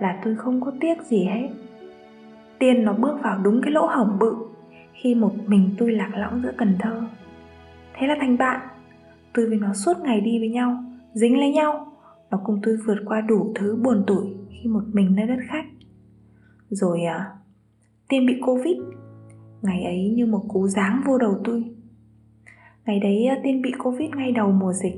là 0.00 0.20
tôi 0.24 0.36
không 0.36 0.60
có 0.60 0.72
tiếc 0.80 1.02
gì 1.02 1.24
hết. 1.24 1.48
Tiên 2.58 2.84
nó 2.84 2.92
bước 2.92 3.18
vào 3.22 3.38
đúng 3.38 3.60
cái 3.62 3.72
lỗ 3.72 3.86
hổng 3.86 4.18
bự, 4.20 4.36
khi 4.92 5.14
một 5.14 5.32
mình 5.46 5.74
tôi 5.78 5.92
lạc 5.92 6.10
lõng 6.14 6.42
giữa 6.42 6.52
cần 6.58 6.76
thơ. 6.78 7.02
Thế 7.94 8.06
là 8.06 8.16
thành 8.20 8.38
bạn, 8.38 8.60
tôi 9.34 9.46
với 9.48 9.58
nó 9.58 9.72
suốt 9.72 9.98
ngày 10.02 10.20
đi 10.20 10.38
với 10.38 10.48
nhau, 10.48 10.84
dính 11.12 11.38
lấy 11.38 11.52
nhau. 11.52 11.92
Nó 12.30 12.40
cùng 12.44 12.60
tôi 12.62 12.76
vượt 12.86 12.98
qua 13.06 13.20
đủ 13.20 13.52
thứ 13.54 13.76
buồn 13.76 14.04
tủi 14.06 14.26
khi 14.50 14.68
một 14.68 14.82
mình 14.92 15.14
nơi 15.16 15.26
đất 15.26 15.38
khách. 15.48 15.64
Rồi 16.68 17.02
à 17.02 17.30
tiên 18.08 18.26
bị 18.26 18.40
covid. 18.46 18.76
Ngày 19.62 19.84
ấy 19.84 20.12
như 20.16 20.26
một 20.26 20.44
cú 20.48 20.68
giáng 20.68 21.02
vô 21.06 21.18
đầu 21.18 21.40
tôi. 21.44 21.64
Ngày 22.86 23.00
đấy 23.00 23.26
à, 23.26 23.36
tiên 23.44 23.62
bị 23.62 23.72
covid 23.78 24.10
ngay 24.10 24.32
đầu 24.32 24.52
mùa 24.52 24.72
dịch. 24.72 24.94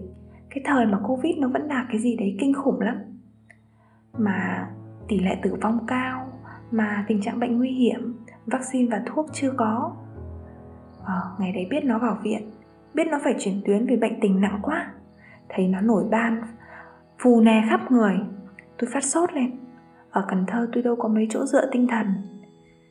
Cái 0.50 0.64
thời 0.64 0.86
mà 0.86 0.98
covid 1.06 1.38
nó 1.38 1.48
vẫn 1.48 1.62
là 1.62 1.86
cái 1.92 2.00
gì 2.00 2.16
đấy 2.16 2.36
kinh 2.40 2.54
khủng 2.54 2.80
lắm. 2.80 2.96
Mà 4.18 4.68
tỷ 5.08 5.18
lệ 5.18 5.36
tử 5.42 5.56
vong 5.62 5.86
cao 5.86 6.26
mà 6.70 7.04
tình 7.08 7.20
trạng 7.20 7.40
bệnh 7.40 7.58
nguy 7.58 7.70
hiểm 7.70 8.14
vaccine 8.46 8.96
và 8.96 9.02
thuốc 9.06 9.26
chưa 9.32 9.52
có. 9.56 9.92
À, 11.04 11.20
ngày 11.38 11.52
đấy 11.52 11.66
biết 11.70 11.84
nó 11.84 11.98
vào 11.98 12.18
viện 12.22 12.50
biết 12.94 13.06
nó 13.10 13.18
phải 13.24 13.34
chuyển 13.38 13.62
tuyến 13.66 13.86
vì 13.86 13.96
bệnh 13.96 14.20
tình 14.20 14.40
nặng 14.40 14.58
quá. 14.62 14.92
Thấy 15.48 15.68
nó 15.68 15.80
nổi 15.80 16.04
ban 16.10 16.42
phù 17.18 17.40
nè 17.40 17.64
khắp 17.70 17.90
người. 17.90 18.14
Tôi 18.78 18.90
phát 18.92 19.04
sốt 19.04 19.32
lên. 19.32 19.58
Ở 20.10 20.24
cần 20.28 20.44
thơ 20.46 20.68
tôi 20.72 20.82
đâu 20.82 20.96
có 20.96 21.08
mấy 21.08 21.26
chỗ 21.30 21.46
dựa 21.46 21.70
tinh 21.72 21.86
thần. 21.88 22.06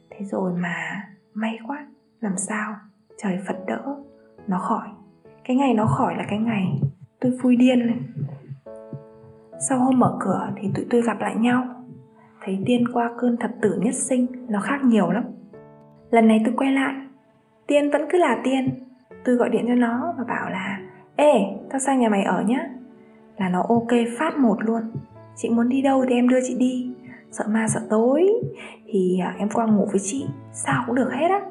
Thế 0.09 0.25
rồi 0.25 0.53
mà 0.53 1.03
may 1.33 1.59
quá 1.67 1.87
làm 2.21 2.37
sao? 2.37 2.75
Trời 3.17 3.39
phật 3.47 3.55
đỡ 3.67 3.95
nó 4.47 4.59
khỏi. 4.59 4.87
Cái 5.43 5.57
ngày 5.57 5.73
nó 5.73 5.85
khỏi 5.85 6.15
là 6.17 6.25
cái 6.29 6.39
ngày 6.39 6.81
tôi 7.19 7.31
vui 7.31 7.55
điên 7.55 7.79
lên. 7.79 8.13
Sau 9.69 9.79
hôm 9.79 9.99
mở 9.99 10.17
cửa 10.19 10.49
thì 10.55 10.69
tụi 10.75 10.85
tôi 10.89 11.01
gặp 11.01 11.19
lại 11.19 11.35
nhau 11.35 11.76
thấy 12.47 12.59
tiên 12.65 12.83
qua 12.93 13.11
cơn 13.17 13.37
thập 13.37 13.51
tử 13.61 13.79
nhất 13.81 13.95
sinh, 13.95 14.27
nó 14.49 14.59
khác 14.59 14.83
nhiều 14.83 15.11
lắm. 15.11 15.23
Lần 16.11 16.27
này 16.27 16.41
tôi 16.45 16.53
quay 16.57 16.71
lại, 16.71 16.93
tiên 17.67 17.91
vẫn 17.91 18.01
cứ 18.09 18.17
là 18.17 18.41
tiên. 18.43 18.69
Tôi 19.25 19.35
gọi 19.35 19.49
điện 19.49 19.65
cho 19.67 19.75
nó 19.75 20.13
và 20.17 20.23
bảo 20.23 20.49
là, 20.49 20.79
ê, 21.15 21.33
tao 21.69 21.79
sang 21.79 21.99
nhà 21.99 22.09
mày 22.09 22.23
ở 22.23 22.43
nhá. 22.47 22.69
Là 23.37 23.49
nó 23.49 23.65
ok 23.69 23.87
phát 24.19 24.37
một 24.37 24.57
luôn. 24.61 24.81
Chị 25.35 25.49
muốn 25.49 25.69
đi 25.69 25.81
đâu 25.81 26.05
thì 26.09 26.15
em 26.15 26.29
đưa 26.29 26.39
chị 26.47 26.55
đi. 26.59 26.91
Sợ 27.31 27.45
ma 27.49 27.67
sợ 27.67 27.81
tối. 27.89 28.27
Thì 28.85 29.19
à, 29.19 29.35
em 29.37 29.49
qua 29.49 29.65
ngủ 29.65 29.87
với 29.91 29.99
chị, 30.03 30.25
sao 30.53 30.83
cũng 30.87 30.95
được 30.95 31.09
hết 31.13 31.27
á. 31.29 31.41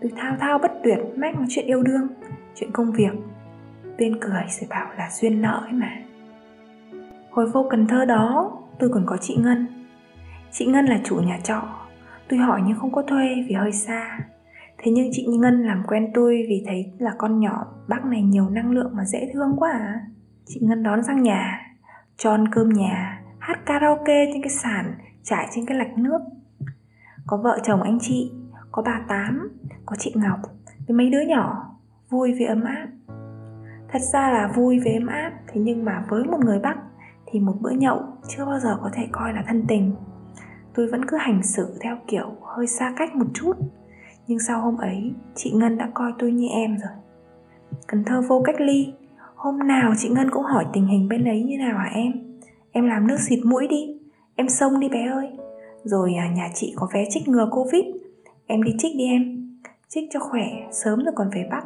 Tôi 0.00 0.12
thao 0.16 0.36
thao 0.40 0.58
bất 0.58 0.72
tuyệt, 0.84 0.98
mách 1.16 1.36
nói 1.36 1.46
chuyện 1.48 1.66
yêu 1.66 1.82
đương, 1.82 2.08
chuyện 2.54 2.70
công 2.72 2.92
việc. 2.92 3.12
Tiên 3.96 4.16
cười 4.20 4.42
rồi 4.60 4.68
bảo 4.70 4.86
là 4.98 5.08
duyên 5.10 5.42
nợ 5.42 5.60
ấy 5.64 5.72
mà. 5.72 5.90
Hồi 7.30 7.46
vô 7.46 7.66
cần 7.70 7.86
thơ 7.86 8.04
đó, 8.04 8.52
tôi 8.78 8.90
còn 8.92 9.02
có 9.06 9.16
chị 9.20 9.36
ngân 9.36 9.75
chị 10.58 10.66
ngân 10.66 10.86
là 10.86 11.00
chủ 11.04 11.16
nhà 11.16 11.38
trọ. 11.42 11.62
Tôi 12.28 12.38
hỏi 12.38 12.62
nhưng 12.66 12.78
không 12.78 12.92
có 12.92 13.02
thuê 13.02 13.44
vì 13.48 13.54
hơi 13.54 13.72
xa. 13.72 14.18
Thế 14.78 14.92
nhưng 14.92 15.08
chị 15.12 15.26
ngân 15.26 15.66
làm 15.66 15.82
quen 15.86 16.10
tôi 16.14 16.44
vì 16.48 16.64
thấy 16.66 16.92
là 16.98 17.10
con 17.18 17.40
nhỏ 17.40 17.66
bác 17.88 18.04
này 18.04 18.22
nhiều 18.22 18.50
năng 18.50 18.70
lượng 18.70 18.90
mà 18.96 19.04
dễ 19.04 19.30
thương 19.32 19.56
quá 19.56 19.70
à. 19.70 20.00
Chị 20.46 20.60
ngân 20.62 20.82
đón 20.82 21.02
sang 21.02 21.22
nhà 21.22 21.60
cho 22.16 22.30
ăn 22.30 22.48
cơm 22.48 22.68
nhà, 22.68 23.22
hát 23.38 23.58
karaoke 23.66 24.26
trên 24.32 24.42
cái 24.42 24.50
sàn, 24.50 24.94
trải 25.22 25.46
trên 25.54 25.66
cái 25.66 25.78
lạch 25.78 25.98
nước. 25.98 26.18
Có 27.26 27.36
vợ 27.36 27.58
chồng 27.62 27.82
anh 27.82 27.98
chị, 28.00 28.32
có 28.72 28.82
bà 28.82 29.00
tám, 29.08 29.58
có 29.86 29.96
chị 29.98 30.12
ngọc, 30.14 30.40
với 30.88 30.96
mấy 30.96 31.10
đứa 31.10 31.22
nhỏ, 31.28 31.76
vui 32.10 32.34
vì 32.38 32.44
ấm 32.44 32.64
áp. 32.64 32.86
Thật 33.88 34.02
ra 34.12 34.30
là 34.30 34.52
vui 34.54 34.80
với 34.84 34.94
ấm 34.94 35.06
áp, 35.06 35.32
thế 35.46 35.60
nhưng 35.60 35.84
mà 35.84 36.04
với 36.08 36.24
một 36.24 36.38
người 36.44 36.58
bắc 36.58 36.76
thì 37.26 37.40
một 37.40 37.54
bữa 37.60 37.70
nhậu 37.70 38.02
chưa 38.28 38.44
bao 38.46 38.58
giờ 38.58 38.78
có 38.82 38.90
thể 38.92 39.08
coi 39.12 39.32
là 39.32 39.42
thân 39.46 39.64
tình 39.68 39.94
tôi 40.76 40.86
vẫn 40.86 41.04
cứ 41.04 41.16
hành 41.16 41.42
xử 41.42 41.78
theo 41.80 41.96
kiểu 42.06 42.26
hơi 42.42 42.66
xa 42.66 42.94
cách 42.96 43.16
một 43.16 43.26
chút. 43.34 43.52
Nhưng 44.26 44.38
sau 44.38 44.60
hôm 44.60 44.76
ấy 44.76 45.12
chị 45.34 45.50
ngân 45.50 45.78
đã 45.78 45.90
coi 45.94 46.12
tôi 46.18 46.32
như 46.32 46.48
em 46.48 46.76
rồi. 46.78 46.92
Cần 47.86 48.04
thơ 48.04 48.22
vô 48.28 48.42
cách 48.44 48.60
ly. 48.60 48.92
Hôm 49.34 49.58
nào 49.58 49.92
chị 49.98 50.08
ngân 50.08 50.30
cũng 50.30 50.42
hỏi 50.42 50.66
tình 50.72 50.86
hình 50.86 51.08
bên 51.08 51.24
ấy 51.24 51.42
như 51.42 51.58
nào 51.58 51.78
hả 51.78 51.90
em? 51.94 52.12
Em 52.72 52.88
làm 52.88 53.06
nước 53.06 53.16
xịt 53.20 53.38
mũi 53.44 53.66
đi. 53.68 53.98
Em 54.36 54.48
xông 54.48 54.80
đi 54.80 54.88
bé 54.88 55.06
ơi. 55.06 55.28
Rồi 55.84 56.14
à, 56.14 56.30
nhà 56.36 56.48
chị 56.54 56.74
có 56.76 56.88
vé 56.94 57.04
trích 57.10 57.28
ngừa 57.28 57.48
covid. 57.50 57.84
Em 58.46 58.62
đi 58.62 58.72
trích 58.78 58.96
đi 58.96 59.04
em. 59.04 59.50
Trích 59.88 60.08
cho 60.12 60.20
khỏe 60.20 60.46
sớm 60.72 61.04
rồi 61.04 61.12
còn 61.16 61.30
về 61.34 61.48
bắc. 61.50 61.64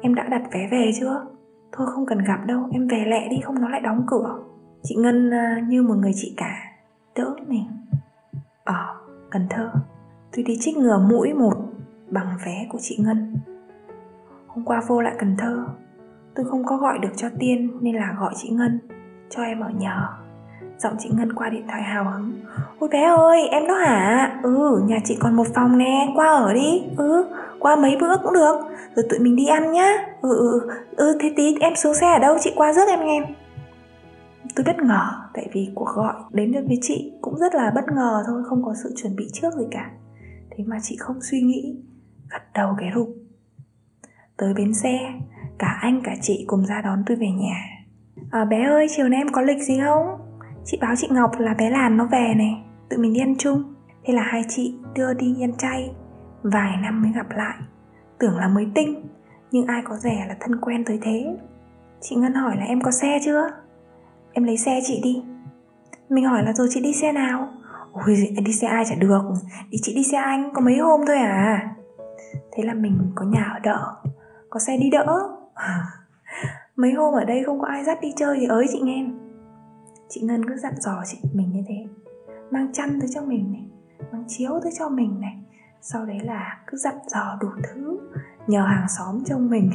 Em 0.00 0.14
đã 0.14 0.26
đặt 0.30 0.42
vé 0.52 0.68
về 0.70 0.90
chưa? 1.00 1.26
Thôi 1.72 1.86
không 1.90 2.06
cần 2.06 2.18
gặp 2.18 2.38
đâu 2.46 2.68
em 2.72 2.88
về 2.88 3.04
lẹ 3.06 3.28
đi 3.28 3.36
không 3.42 3.60
nó 3.60 3.68
lại 3.68 3.80
đóng 3.80 4.04
cửa. 4.06 4.38
Chị 4.82 4.94
ngân 4.98 5.30
à, 5.30 5.64
như 5.68 5.82
một 5.82 5.94
người 5.94 6.12
chị 6.14 6.34
cả. 6.36 6.56
Đỡ 7.14 7.34
mình 7.46 7.64
ở 8.66 8.86
cần 9.30 9.46
thơ, 9.50 9.70
tôi 10.36 10.44
đi 10.44 10.58
trích 10.60 10.76
ngừa 10.76 10.98
mũi 10.98 11.32
một 11.32 11.54
bằng 12.10 12.28
vé 12.46 12.66
của 12.72 12.78
chị 12.80 12.96
ngân. 13.00 13.36
Hôm 14.46 14.64
qua 14.64 14.82
vô 14.86 15.00
lại 15.00 15.14
cần 15.18 15.36
thơ, 15.38 15.64
tôi 16.34 16.46
không 16.50 16.64
có 16.64 16.76
gọi 16.76 16.98
được 16.98 17.12
cho 17.16 17.28
tiên 17.38 17.78
nên 17.80 17.94
là 17.94 18.16
gọi 18.20 18.32
chị 18.36 18.48
ngân, 18.48 18.78
cho 19.30 19.42
em 19.42 19.60
ở 19.60 19.70
nhờ. 19.78 20.06
Giọng 20.78 20.96
chị 20.98 21.10
ngân 21.12 21.32
qua 21.32 21.48
điện 21.48 21.64
thoại 21.68 21.82
hào 21.82 22.04
hứng. 22.04 22.32
Ôi 22.78 22.90
bé 22.92 23.04
ơi, 23.04 23.48
em 23.50 23.66
đó 23.66 23.74
hả? 23.74 24.40
Ừ 24.42 24.82
nhà 24.86 24.98
chị 25.04 25.16
còn 25.20 25.36
một 25.36 25.46
phòng 25.54 25.78
nè, 25.78 26.12
qua 26.14 26.28
ở 26.28 26.54
đi. 26.54 26.82
Ừ 26.96 27.26
qua 27.58 27.76
mấy 27.76 27.96
bữa 28.00 28.16
cũng 28.16 28.32
được, 28.32 28.56
rồi 28.94 29.06
tụi 29.10 29.18
mình 29.18 29.36
đi 29.36 29.46
ăn 29.46 29.72
nhá. 29.72 29.92
Ừ 30.22 30.36
ừ 30.36 30.70
ừ 30.96 31.18
thế 31.20 31.32
tí 31.36 31.56
em 31.60 31.76
xuống 31.76 31.94
xe 31.94 32.12
ở 32.12 32.18
đâu? 32.18 32.36
Chị 32.40 32.52
qua 32.56 32.72
rước 32.72 32.88
em 32.88 33.06
nghe 33.06 33.20
tôi 34.56 34.64
bất 34.64 34.76
ngờ 34.82 35.08
tại 35.34 35.48
vì 35.52 35.72
cuộc 35.74 35.88
gọi 35.94 36.14
đến 36.32 36.52
với 36.52 36.78
chị 36.82 37.12
cũng 37.20 37.38
rất 37.38 37.54
là 37.54 37.72
bất 37.74 37.84
ngờ 37.94 38.22
thôi 38.26 38.42
không 38.48 38.64
có 38.64 38.74
sự 38.82 38.92
chuẩn 38.96 39.16
bị 39.16 39.28
trước 39.32 39.54
gì 39.54 39.64
cả. 39.70 39.90
Thế 40.50 40.64
mà 40.66 40.78
chị 40.82 40.96
không 40.96 41.16
suy 41.20 41.40
nghĩ 41.40 41.76
gật 42.30 42.42
đầu 42.54 42.74
cái 42.78 42.90
rụp. 42.94 43.08
Tới 44.36 44.54
bến 44.54 44.74
xe 44.74 44.98
cả 45.58 45.78
anh 45.80 46.00
cả 46.04 46.14
chị 46.20 46.44
cùng 46.46 46.66
ra 46.66 46.82
đón 46.82 47.02
tôi 47.06 47.16
về 47.16 47.26
nhà. 47.26 47.56
À, 48.30 48.44
bé 48.44 48.64
ơi 48.64 48.86
chiều 48.96 49.08
nay 49.08 49.20
em 49.20 49.32
có 49.32 49.42
lịch 49.42 49.62
gì 49.62 49.80
không? 49.84 50.06
Chị 50.64 50.78
báo 50.80 50.94
chị 50.96 51.08
ngọc 51.10 51.30
là 51.38 51.54
bé 51.54 51.70
làn 51.70 51.96
nó 51.96 52.06
về 52.12 52.34
này 52.36 52.62
tụi 52.90 52.98
mình 52.98 53.12
đi 53.12 53.20
ăn 53.20 53.34
chung. 53.38 53.74
Thế 54.04 54.14
là 54.14 54.22
hai 54.22 54.44
chị 54.48 54.74
đưa 54.94 55.14
đi 55.14 55.36
ăn 55.40 55.52
chay 55.58 55.90
vài 56.42 56.76
năm 56.82 57.02
mới 57.02 57.12
gặp 57.12 57.26
lại. 57.30 57.56
Tưởng 58.18 58.36
là 58.36 58.48
mới 58.48 58.66
tinh 58.74 59.08
nhưng 59.50 59.66
ai 59.66 59.82
có 59.84 59.96
rẻ 59.96 60.26
là 60.28 60.36
thân 60.40 60.60
quen 60.60 60.84
tới 60.84 60.98
thế. 61.02 61.36
Chị 62.00 62.16
ngân 62.16 62.34
hỏi 62.34 62.56
là 62.56 62.64
em 62.64 62.80
có 62.80 62.90
xe 62.90 63.18
chưa? 63.24 63.50
Em 64.36 64.44
lấy 64.44 64.56
xe 64.56 64.80
chị 64.84 65.00
đi. 65.02 65.22
Mình 66.08 66.24
hỏi 66.24 66.42
là 66.42 66.52
rồi 66.52 66.68
chị 66.70 66.80
đi 66.80 66.92
xe 66.92 67.12
nào? 67.12 67.48
Ôi 67.92 68.16
đi 68.44 68.52
xe 68.52 68.66
ai 68.66 68.84
chả 68.88 68.94
được. 68.94 69.22
Đi 69.70 69.78
chị 69.82 69.94
đi 69.94 70.04
xe 70.04 70.18
anh, 70.18 70.50
có 70.54 70.60
mấy 70.60 70.76
hôm 70.78 71.00
thôi 71.06 71.16
à? 71.16 71.74
Thế 72.52 72.62
là 72.62 72.74
mình 72.74 72.98
có 73.14 73.24
nhà 73.24 73.50
ở 73.54 73.58
đỡ 73.58 73.94
có 74.50 74.60
xe 74.60 74.76
đi 74.76 74.90
đỡ. 74.90 75.28
Mấy 76.76 76.92
hôm 76.92 77.14
ở 77.14 77.24
đây 77.24 77.42
không 77.46 77.60
có 77.60 77.66
ai 77.66 77.84
dắt 77.84 77.98
đi 78.00 78.12
chơi 78.16 78.36
thì 78.40 78.46
ới 78.46 78.66
chị 78.72 78.80
nghe. 78.80 79.06
Chị 80.08 80.20
ngân 80.20 80.48
cứ 80.48 80.56
dặn 80.56 80.74
dò 80.80 81.02
chị 81.06 81.18
mình 81.32 81.52
như 81.52 81.62
thế. 81.68 81.86
Mang 82.50 82.72
chăn 82.72 83.00
tới 83.00 83.08
cho 83.14 83.22
mình 83.22 83.52
này, 83.52 83.66
mang 84.12 84.24
chiếu 84.28 84.50
tới 84.62 84.72
cho 84.78 84.88
mình 84.88 85.20
này. 85.20 85.36
Sau 85.80 86.06
đấy 86.06 86.18
là 86.24 86.60
cứ 86.66 86.78
dặn 86.78 86.94
dò 87.06 87.38
đủ 87.40 87.48
thứ, 87.62 87.98
nhờ 88.46 88.62
hàng 88.62 88.86
xóm 88.98 89.24
trông 89.24 89.50
mình. 89.50 89.70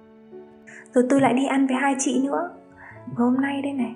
Rồi 0.94 1.04
tôi 1.10 1.20
lại 1.20 1.34
đi 1.34 1.46
ăn 1.46 1.66
với 1.66 1.76
hai 1.76 1.96
chị 1.98 2.22
nữa 2.26 2.50
hôm 3.16 3.40
nay 3.40 3.62
đây 3.62 3.72
này, 3.72 3.94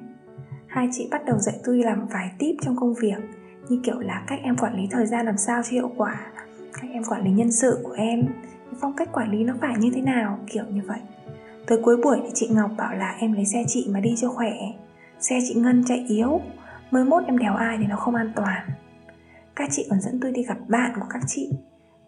hai 0.67 0.89
chị 0.93 1.09
bắt 1.11 1.25
đầu 1.27 1.39
dạy 1.39 1.55
tôi 1.65 1.79
làm 1.79 2.07
vài 2.07 2.31
tip 2.39 2.57
trong 2.63 2.77
công 2.77 2.95
việc, 2.95 3.19
như 3.69 3.81
kiểu 3.85 4.01
là 4.01 4.25
cách 4.27 4.41
em 4.43 4.57
quản 4.57 4.77
lý 4.77 4.89
thời 4.91 5.07
gian 5.07 5.27
làm 5.27 5.39
sao 5.39 5.63
cho 5.63 5.71
hiệu 5.71 5.91
quả, 5.97 6.21
cách 6.73 6.91
em 6.93 7.05
quản 7.05 7.25
lý 7.25 7.31
nhân 7.31 7.53
sự 7.53 7.79
của 7.83 7.93
em, 7.93 8.23
phong 8.81 8.97
cách 8.97 9.13
quản 9.13 9.31
lý 9.31 9.45
nó 9.45 9.55
phải 9.61 9.75
như 9.79 9.91
thế 9.95 10.01
nào, 10.01 10.39
kiểu 10.47 10.65
như 10.71 10.81
vậy. 10.87 11.01
Tới 11.67 11.79
cuối 11.83 11.97
buổi 11.97 12.21
thì 12.23 12.31
chị 12.35 12.49
ngọc 12.53 12.71
bảo 12.79 12.95
là 12.95 13.17
em 13.19 13.33
lấy 13.33 13.45
xe 13.45 13.65
chị 13.69 13.89
mà 13.91 14.01
đi 14.01 14.15
cho 14.17 14.29
khỏe, 14.29 14.53
xe 15.19 15.39
chị 15.49 15.55
ngân 15.55 15.85
chạy 15.87 16.05
yếu, 16.09 16.41
mới 16.91 17.05
mốt 17.05 17.25
em 17.27 17.39
đèo 17.39 17.55
ai 17.55 17.77
thì 17.81 17.87
nó 17.87 17.97
không 17.97 18.15
an 18.15 18.33
toàn. 18.37 18.69
Các 19.57 19.69
chị 19.73 19.87
còn 19.91 20.01
dẫn 20.01 20.21
tôi 20.21 20.33
đi 20.33 20.43
gặp 20.43 20.59
bạn 20.69 20.93
của 20.95 21.07
các 21.11 21.23
chị, 21.27 21.51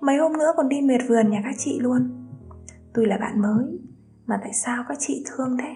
mấy 0.01 0.17
hôm 0.17 0.33
nữa 0.33 0.53
còn 0.57 0.69
đi 0.69 0.81
miệt 0.81 1.01
vườn 1.09 1.31
nhà 1.31 1.41
các 1.45 1.55
chị 1.59 1.81
luôn. 1.81 2.27
Tôi 2.95 3.07
là 3.07 3.19
bạn 3.19 3.43
mới, 3.43 3.79
mà 4.27 4.39
tại 4.43 4.53
sao 4.53 4.85
các 4.89 4.99
chị 5.01 5.25
thương 5.27 5.57
thế? 5.59 5.75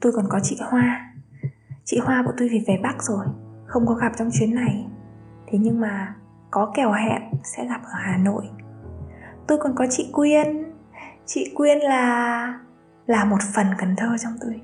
Tôi 0.00 0.12
còn 0.12 0.24
có 0.28 0.40
chị 0.42 0.58
hoa. 0.60 1.14
Chị 1.84 1.98
hoa 1.98 2.22
của 2.26 2.32
tôi 2.38 2.48
phải 2.48 2.64
về 2.66 2.80
bắc 2.82 3.02
rồi 3.02 3.26
không 3.66 3.86
có 3.86 3.94
gặp 3.94 4.12
trong 4.18 4.30
chuyến 4.32 4.54
này. 4.54 4.86
Thế 5.46 5.58
nhưng 5.58 5.80
mà 5.80 6.14
có 6.50 6.72
kèo 6.74 6.92
hẹn 6.92 7.22
sẽ 7.44 7.66
gặp 7.68 7.80
ở 7.84 7.92
hà 7.92 8.16
nội. 8.16 8.44
Tôi 9.46 9.58
còn 9.58 9.74
có 9.74 9.86
chị 9.90 10.10
quyên. 10.12 10.64
Chị 11.26 11.52
quyên 11.54 11.78
là 11.78 12.60
là 13.06 13.24
một 13.24 13.38
phần 13.54 13.66
cần 13.78 13.96
thơ 13.96 14.16
trong 14.18 14.32
tôi. 14.40 14.60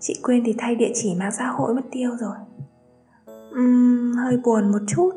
Chị 0.00 0.20
quyên 0.22 0.42
thì 0.44 0.54
thay 0.58 0.74
địa 0.74 0.90
chỉ 0.94 1.14
mạng 1.14 1.32
xã 1.32 1.46
hội 1.46 1.74
mất 1.74 1.82
tiêu 1.90 2.10
rồi. 2.16 2.36
Uhm, 3.50 4.12
hơi 4.16 4.36
buồn 4.44 4.72
một 4.72 4.82
chút 4.88 5.10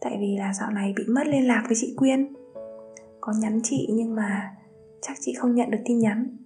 tại 0.00 0.16
vì 0.20 0.36
là 0.38 0.52
dạo 0.54 0.70
này 0.70 0.94
bị 0.96 1.04
mất 1.08 1.26
liên 1.26 1.48
lạc 1.48 1.62
với 1.66 1.76
chị 1.80 1.94
quyên. 1.96 2.34
Có 3.20 3.32
nhắn 3.40 3.60
chị 3.62 3.88
nhưng 3.92 4.14
mà 4.14 4.56
chắc 5.00 5.16
chị 5.20 5.34
không 5.34 5.54
nhận 5.54 5.70
được 5.70 5.78
tin 5.84 5.98
nhắn 5.98 6.36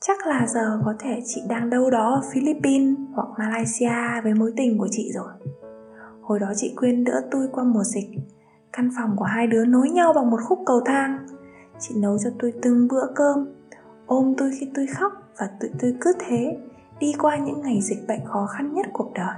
chắc 0.00 0.26
là 0.26 0.46
giờ 0.46 0.80
có 0.84 0.94
thể 0.98 1.22
chị 1.26 1.42
đang 1.48 1.70
đâu 1.70 1.90
đó 1.90 2.14
ở 2.14 2.22
Philippines 2.32 2.98
hoặc 3.14 3.28
Malaysia 3.38 4.20
với 4.24 4.34
mối 4.34 4.52
tình 4.56 4.78
của 4.78 4.88
chị 4.90 5.12
rồi. 5.14 5.32
Hồi 6.22 6.38
đó 6.38 6.52
chị 6.56 6.74
quyên 6.76 7.04
đỡ 7.04 7.22
tôi 7.30 7.48
qua 7.52 7.64
mùa 7.64 7.84
dịch. 7.84 8.08
Căn 8.72 8.90
phòng 8.96 9.16
của 9.16 9.24
hai 9.24 9.46
đứa 9.46 9.64
nối 9.64 9.90
nhau 9.90 10.12
bằng 10.12 10.30
một 10.30 10.40
khúc 10.48 10.58
cầu 10.66 10.80
thang. 10.86 11.26
Chị 11.78 11.94
nấu 11.98 12.18
cho 12.18 12.30
tôi 12.38 12.52
từng 12.62 12.88
bữa 12.88 13.06
cơm, 13.14 13.48
ôm 14.06 14.34
tôi 14.38 14.50
khi 14.60 14.70
tôi 14.74 14.86
khóc 14.86 15.12
và 15.38 15.50
tụi 15.60 15.70
tôi 15.80 15.94
cứ 16.00 16.12
thế 16.18 16.56
đi 17.00 17.12
qua 17.18 17.36
những 17.36 17.60
ngày 17.60 17.80
dịch 17.82 18.08
bệnh 18.08 18.24
khó 18.24 18.46
khăn 18.46 18.74
nhất 18.74 18.86
cuộc 18.92 19.12
đời. 19.14 19.34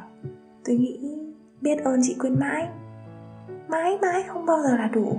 Tôi 0.65 0.77
nghĩ, 0.77 1.19
biết 1.61 1.85
ơn 1.85 2.01
chị 2.03 2.17
quyên 2.19 2.41
mãi. 2.41 2.69
Mãi 3.69 3.99
mãi 4.03 4.25
không 4.29 4.47
bao 4.47 4.63
giờ 4.63 4.77
là 4.77 4.87
đủ. 4.87 5.17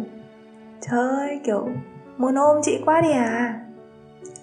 Trời 0.81 1.09
ơi, 1.09 1.39
kiểu 1.43 1.69
muốn 2.17 2.35
ôm 2.35 2.57
chị 2.63 2.81
quá 2.85 3.01
đi 3.01 3.11
à? 3.11 3.62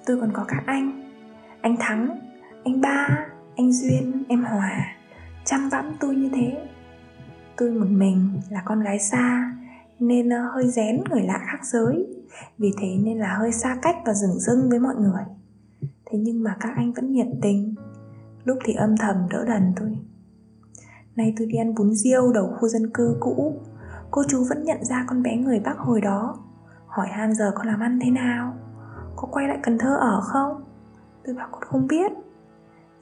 Tôi 0.06 0.20
còn 0.20 0.30
có 0.32 0.44
các 0.48 0.62
anh. 0.66 1.12
Anh 1.60 1.76
thắng, 1.80 2.18
anh 2.64 2.80
ba, 2.80 3.26
anh 3.56 3.72
duyên, 3.72 4.24
em 4.28 4.44
hòa. 4.44 4.96
Chăm 5.44 5.68
bẵm 5.72 5.96
tôi 6.00 6.16
như 6.16 6.30
thế. 6.34 6.68
Tôi 7.56 7.70
một 7.70 7.86
mình 7.90 8.40
là 8.50 8.62
con 8.64 8.80
gái 8.80 8.98
xa, 8.98 9.52
nên 9.98 10.28
ờ, 10.28 10.50
hơi 10.54 10.68
rén 10.68 11.02
người 11.10 11.22
lạ 11.22 11.40
khác 11.46 11.58
giới. 11.62 12.06
Vì 12.58 12.72
thế 12.80 12.96
nên 13.02 13.18
là 13.18 13.34
hơi 13.38 13.52
xa 13.52 13.78
cách 13.82 13.96
và 14.06 14.14
dừng 14.14 14.40
dưng 14.40 14.70
với 14.70 14.78
mọi 14.78 14.94
người. 14.94 15.22
Thế 15.82 16.18
nhưng 16.18 16.42
mà 16.42 16.56
các 16.60 16.72
anh 16.76 16.92
vẫn 16.92 17.12
nhiệt 17.12 17.26
tình. 17.42 17.74
Lúc 18.44 18.58
thì 18.64 18.74
âm 18.74 18.96
thầm 18.96 19.16
đỡ 19.30 19.44
đần 19.44 19.72
tôi. 19.76 19.98
Nay 21.16 21.34
tôi 21.38 21.46
đi 21.46 21.56
ăn 21.56 21.74
bún 21.74 21.94
riêu 21.94 22.32
đầu 22.32 22.56
khu 22.58 22.68
dân 22.68 22.90
cư 22.94 23.16
cũ. 23.20 23.60
Cô 24.10 24.22
chú 24.28 24.44
vẫn 24.48 24.64
nhận 24.64 24.84
ra 24.84 25.04
con 25.08 25.22
bé 25.22 25.36
người 25.36 25.60
bắc 25.60 25.78
hồi 25.78 26.00
đó. 26.00 26.38
Hỏi 26.86 27.08
han 27.10 27.34
giờ 27.34 27.52
con 27.54 27.66
làm 27.66 27.80
ăn 27.80 27.98
thế 28.02 28.10
nào? 28.10 28.54
Có 29.20 29.28
quay 29.32 29.48
lại 29.48 29.58
cần 29.62 29.78
thơ 29.78 29.96
ở 29.96 30.20
không? 30.20 30.62
Tôi 31.24 31.34
bảo 31.34 31.48
con 31.52 31.62
không 31.62 31.86
biết. 31.86 32.12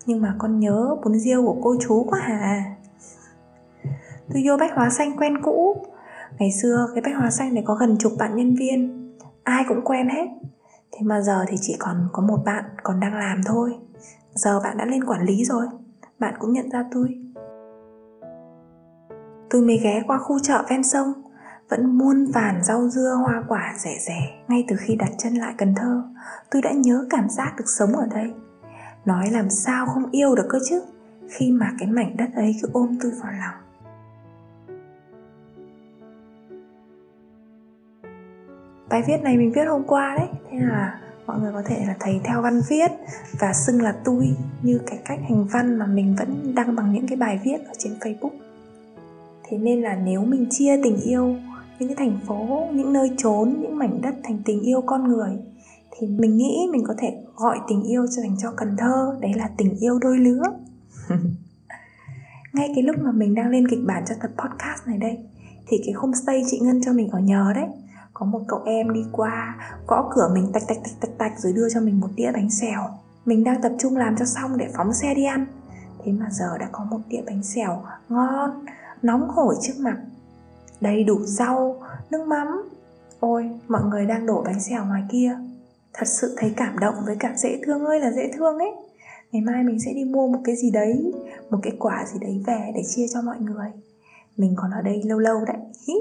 Nhưng 0.07 0.23
mà 0.23 0.35
con 0.39 0.61
nhớ 0.61 0.97
bún 1.05 1.19
riêu 1.19 1.43
của 1.43 1.57
cô 1.63 1.77
chú 1.81 2.07
quá 2.11 2.21
hà 2.23 2.79
tôi 4.33 4.43
vô 4.47 4.57
bách 4.57 4.75
hóa 4.75 4.91
xanh 4.91 5.17
quen 5.17 5.43
cũ. 5.43 5.77
Ngày 6.39 6.53
xưa 6.53 6.87
cái 6.95 7.03
bách 7.03 7.17
hóa 7.17 7.31
xanh 7.31 7.55
này 7.55 7.63
có 7.67 7.75
gần 7.75 7.97
chục 7.99 8.13
bạn 8.19 8.37
nhân 8.37 8.55
viên. 8.55 9.11
Ai 9.45 9.65
cũng 9.69 9.85
quen 9.85 10.09
hết. 10.09 10.27
Thế 10.93 10.99
mà 11.03 11.21
giờ 11.21 11.45
thì 11.49 11.57
chỉ 11.61 11.77
còn 11.79 12.09
có 12.13 12.23
một 12.23 12.39
bạn 12.45 12.65
còn 12.83 13.01
đang 13.01 13.15
làm 13.15 13.41
thôi. 13.47 13.75
Giờ 14.35 14.61
bạn 14.61 14.77
đã 14.77 14.85
lên 14.85 15.05
quản 15.05 15.25
lý 15.25 15.45
rồi. 15.45 15.67
Bạn 16.19 16.35
cũng 16.39 16.53
nhận 16.53 16.71
ra 16.71 16.85
tôi. 16.93 17.19
Tôi 19.51 19.63
mới 19.63 19.79
ghé 19.83 20.03
qua 20.07 20.19
khu 20.19 20.39
chợ 20.39 20.65
ven 20.71 20.83
sông 20.83 21.13
vẫn 21.69 21.99
muôn 21.99 22.27
vàn 22.35 22.65
rau 22.65 22.89
dưa, 22.89 23.15
hoa 23.25 23.43
quả 23.49 23.75
rẻ 23.79 23.99
rẻ 24.07 24.21
ngay 24.49 24.65
từ 24.69 24.77
khi 24.77 24.97
đặt 24.97 25.11
chân 25.19 25.35
lại 25.35 25.55
cần 25.59 25.75
thơ. 25.75 26.03
Tôi 26.51 26.63
đã 26.63 26.73
nhớ 26.73 27.07
cảm 27.11 27.29
giác 27.29 27.55
được 27.59 27.69
sống 27.79 27.93
ở 27.97 28.07
đây. 28.15 28.33
Nói 29.05 29.31
làm 29.31 29.51
sao 29.51 29.87
không 29.87 30.11
yêu 30.11 30.35
được 30.35 30.47
cơ 30.49 30.59
chứ? 30.69 30.83
Khi 31.29 31.51
mà 31.51 31.71
cái 31.79 31.89
mảnh 31.89 32.17
đất 32.17 32.29
ấy 32.35 32.57
cứ 32.63 32.69
ôm 32.73 32.99
tôi 33.03 33.13
vào 33.23 33.33
lòng. 33.33 33.55
Bài 38.89 39.03
viết 39.07 39.23
này 39.23 39.37
mình 39.37 39.53
viết 39.53 39.65
hôm 39.65 39.85
qua 39.87 40.17
đấy, 40.19 40.29
thế 40.51 40.59
là 40.61 41.01
mọi 41.27 41.41
người 41.41 41.53
có 41.53 41.63
thể 41.67 41.85
là 41.87 41.95
thấy 42.01 42.21
theo 42.25 42.43
văn 42.43 42.61
viết 42.69 42.91
và 43.39 43.53
xưng 43.53 43.83
là 43.83 43.95
tôi 44.05 44.37
như 44.63 44.81
cái 44.87 44.99
cách 45.05 45.21
hành 45.29 45.47
văn 45.53 45.79
mà 45.79 45.87
mình 45.87 46.15
vẫn 46.19 46.55
đăng 46.55 46.77
bằng 46.77 46.93
những 46.93 47.07
cái 47.09 47.17
bài 47.17 47.41
viết 47.45 47.59
ở 47.67 47.73
trên 47.79 47.93
facebook. 48.01 48.31
Thế 49.49 49.59
nên 49.59 49.83
là 49.83 49.95
nếu 49.95 50.25
mình 50.25 50.47
chia 50.51 50.81
tình 50.83 51.01
yêu 51.01 51.37
những 51.79 51.89
cái 51.89 51.97
thành 51.97 52.19
phố, 52.27 52.69
những 52.73 52.93
nơi 52.93 53.11
trốn, 53.17 53.57
những 53.61 53.79
mảnh 53.79 54.01
đất 54.03 54.15
thành 54.25 54.43
tình 54.45 54.61
yêu 54.61 54.83
con 54.87 55.09
người. 55.09 55.39
Thì 55.91 56.07
mình 56.07 56.37
nghĩ 56.37 56.69
mình 56.73 56.85
có 56.87 56.95
thể 56.99 57.17
gọi 57.37 57.59
tình 57.69 57.83
yêu 57.83 58.07
cho 58.07 58.23
dành 58.23 58.37
cho 58.39 58.51
cần 58.57 58.77
thơ, 58.79 59.17
đấy 59.21 59.33
là 59.37 59.51
tình 59.57 59.77
yêu 59.81 59.99
đôi 59.99 60.19
lứa. 60.19 60.43
Ngay 62.53 62.73
cái 62.75 62.85
lúc 62.85 62.97
mà 63.01 63.13
mình 63.13 63.35
đang 63.35 63.49
lên 63.49 63.69
kịch 63.69 63.81
bản 63.87 64.05
cho 64.09 64.15
tập 64.23 64.31
podcast 64.31 64.87
này 64.87 64.99
đây, 64.99 65.19
thì 65.69 65.81
cái 65.87 65.93
homestay 65.93 66.43
chị 66.51 66.59
ngân 66.59 66.81
cho 66.85 66.93
mình 66.93 67.11
ở 67.11 67.19
nhờ 67.19 67.53
đấy, 67.55 67.69
có 68.15 68.27
một 68.27 68.41
cậu 68.49 68.63
em 68.67 68.93
đi 68.93 69.01
qua, 69.13 69.57
gõ 69.87 70.11
cửa 70.15 70.31
mình 70.35 70.51
tạch 70.53 70.63
tạch 70.69 70.79
tạch 70.85 71.01
tạch 71.01 71.19
tạch, 71.19 71.41
rồi 71.41 71.53
đưa 71.53 71.69
cho 71.75 71.81
mình 71.81 72.01
một 72.01 72.09
đĩa 72.17 72.33
bánh 72.33 72.51
xèo. 72.51 72.81
Mình 73.25 73.45
đang 73.45 73.63
tập 73.63 73.73
trung 73.79 73.97
làm 73.97 74.17
cho 74.17 74.25
xong 74.25 74.57
để 74.57 74.69
phóng 74.77 74.93
xe 74.93 75.15
đi 75.15 75.25
ăn. 75.25 75.47
Thế 76.05 76.13
mà 76.13 76.27
giờ 76.31 76.59
đã 76.61 76.69
có 76.73 76.85
một 76.91 77.01
đĩa 77.09 77.23
bánh 77.27 77.43
xèo 77.43 77.83
ngon, 78.09 78.51
nóng 79.03 79.29
hổi 79.29 79.55
trước 79.63 79.75
mặt 79.79 79.97
đầy 80.81 81.05
đủ 81.05 81.19
rau 81.25 81.83
nước 82.11 82.27
mắm. 82.27 82.69
Ôi 83.21 83.51
mọi 83.69 83.83
người 83.91 84.07
đang 84.07 84.27
đổ 84.27 84.43
bánh 84.45 84.61
xèo 84.61 84.85
ngoài 84.85 85.03
kia. 85.11 85.39
Thật 85.93 86.07
sự 86.09 86.35
thấy 86.39 86.53
cảm 86.57 86.79
động 86.79 86.95
với 87.07 87.17
cả 87.21 87.35
dễ 87.37 87.61
thương 87.65 87.85
ơi 87.85 88.01
là 88.01 88.11
dễ 88.11 88.31
thương 88.37 88.59
ấy. 88.59 88.71
Ngày 89.33 89.43
mai 89.43 89.65
mình 89.65 89.81
sẽ 89.81 89.93
đi 89.93 90.05
mua 90.05 90.29
một 90.29 90.39
cái 90.45 90.57
gì 90.57 90.71
đấy 90.71 91.13
một 91.51 91.59
cái 91.63 91.73
quả 91.79 92.05
gì 92.13 92.19
đấy 92.21 92.43
về 92.47 92.73
để 92.75 92.83
chia 92.87 93.07
cho 93.15 93.23
mọi 93.23 93.37
người. 93.41 93.73
Mình 94.37 94.55
còn 94.57 94.71
ở 94.71 94.83
đây 94.83 95.03
lâu 95.05 95.19
lâu 95.19 95.45
đấy. 95.45 95.57
Hí. 95.89 95.95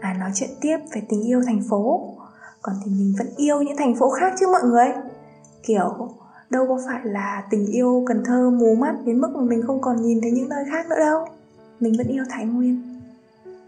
À, 0.00 0.14
nói 0.20 0.30
chuyện 0.34 0.50
tiếp 0.60 0.78
về 0.94 1.02
tình 1.08 1.22
yêu 1.22 1.42
thành 1.46 1.60
phố. 1.70 2.14
Còn 2.62 2.74
thì 2.84 2.90
mình 2.90 3.14
vẫn 3.18 3.26
yêu 3.36 3.62
những 3.62 3.76
thành 3.76 3.94
phố 3.94 4.10
khác 4.10 4.34
chứ 4.40 4.46
mọi 4.52 4.62
người. 4.62 4.86
Kiểu 5.62 6.08
đâu 6.50 6.66
có 6.68 6.78
phải 6.86 7.00
là 7.04 7.46
tình 7.50 7.66
yêu 7.66 8.04
cần 8.06 8.22
thơ 8.24 8.50
mù 8.50 8.74
mắt 8.74 8.94
đến 9.04 9.20
mức 9.20 9.30
mà 9.34 9.42
mình 9.42 9.62
không 9.66 9.80
còn 9.80 10.02
nhìn 10.02 10.20
thấy 10.20 10.30
những 10.30 10.48
nơi 10.48 10.64
khác 10.70 10.86
nữa 10.88 10.98
đâu 10.98 11.26
mình 11.82 11.94
vẫn 11.98 12.06
yêu 12.06 12.24
thái 12.28 12.46
nguyên. 12.46 13.00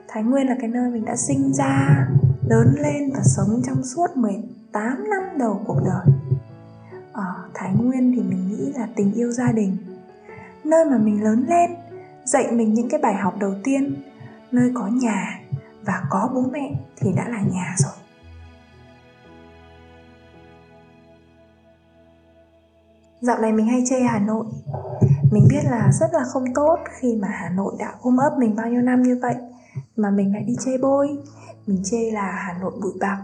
Thái 0.08 0.22
nguyên 0.22 0.46
là 0.46 0.56
cái 0.60 0.70
nơi 0.70 0.90
mình 0.90 1.04
đã 1.04 1.16
sinh 1.16 1.52
ra, 1.52 2.06
lớn 2.48 2.74
lên 2.78 3.10
và 3.14 3.22
sống 3.24 3.62
trong 3.66 3.84
suốt 3.84 4.16
18 4.16 5.10
năm 5.10 5.22
đầu 5.38 5.62
cuộc 5.66 5.80
đời. 5.84 6.14
Ở 7.12 7.34
thái 7.54 7.74
nguyên 7.74 8.12
thì 8.16 8.22
mình 8.22 8.48
nghĩ 8.48 8.72
là 8.74 8.88
tình 8.96 9.12
yêu 9.12 9.32
gia 9.32 9.52
đình, 9.52 9.76
nơi 10.64 10.84
mà 10.84 10.98
mình 10.98 11.24
lớn 11.24 11.44
lên, 11.48 11.70
dạy 12.24 12.52
mình 12.52 12.74
những 12.74 12.88
cái 12.88 13.00
bài 13.00 13.14
học 13.14 13.34
đầu 13.38 13.54
tiên. 13.64 14.02
Nơi 14.52 14.72
có 14.74 14.86
nhà 14.86 15.40
và 15.82 16.02
có 16.10 16.30
bố 16.34 16.44
mẹ 16.52 16.74
thì 16.96 17.12
đã 17.16 17.28
là 17.28 17.40
nhà 17.40 17.74
rồi. 17.78 18.03
Dạo 23.26 23.38
này 23.38 23.52
mình 23.52 23.66
hay 23.66 23.84
chê 23.86 24.00
Hà 24.00 24.18
Nội. 24.18 24.46
Mình 25.30 25.46
biết 25.50 25.64
là 25.64 25.92
rất 26.00 26.14
là 26.14 26.24
không 26.24 26.44
tốt 26.54 26.76
khi 26.90 27.16
mà 27.16 27.28
Hà 27.28 27.48
Nội 27.48 27.74
đã 27.78 27.94
ôm 28.00 28.16
ấp 28.16 28.38
mình 28.38 28.56
bao 28.56 28.68
nhiêu 28.68 28.82
năm 28.82 29.02
như 29.02 29.18
vậy, 29.22 29.34
Mà 29.96 30.10
mình 30.10 30.32
lại 30.32 30.42
đi 30.42 30.56
chê 30.64 30.78
bôi. 30.78 31.08
Mình 31.66 31.82
chê 31.84 32.10
là 32.10 32.32
Hà 32.32 32.58
Nội 32.60 32.72
bụi 32.82 32.92
bặm, 33.00 33.18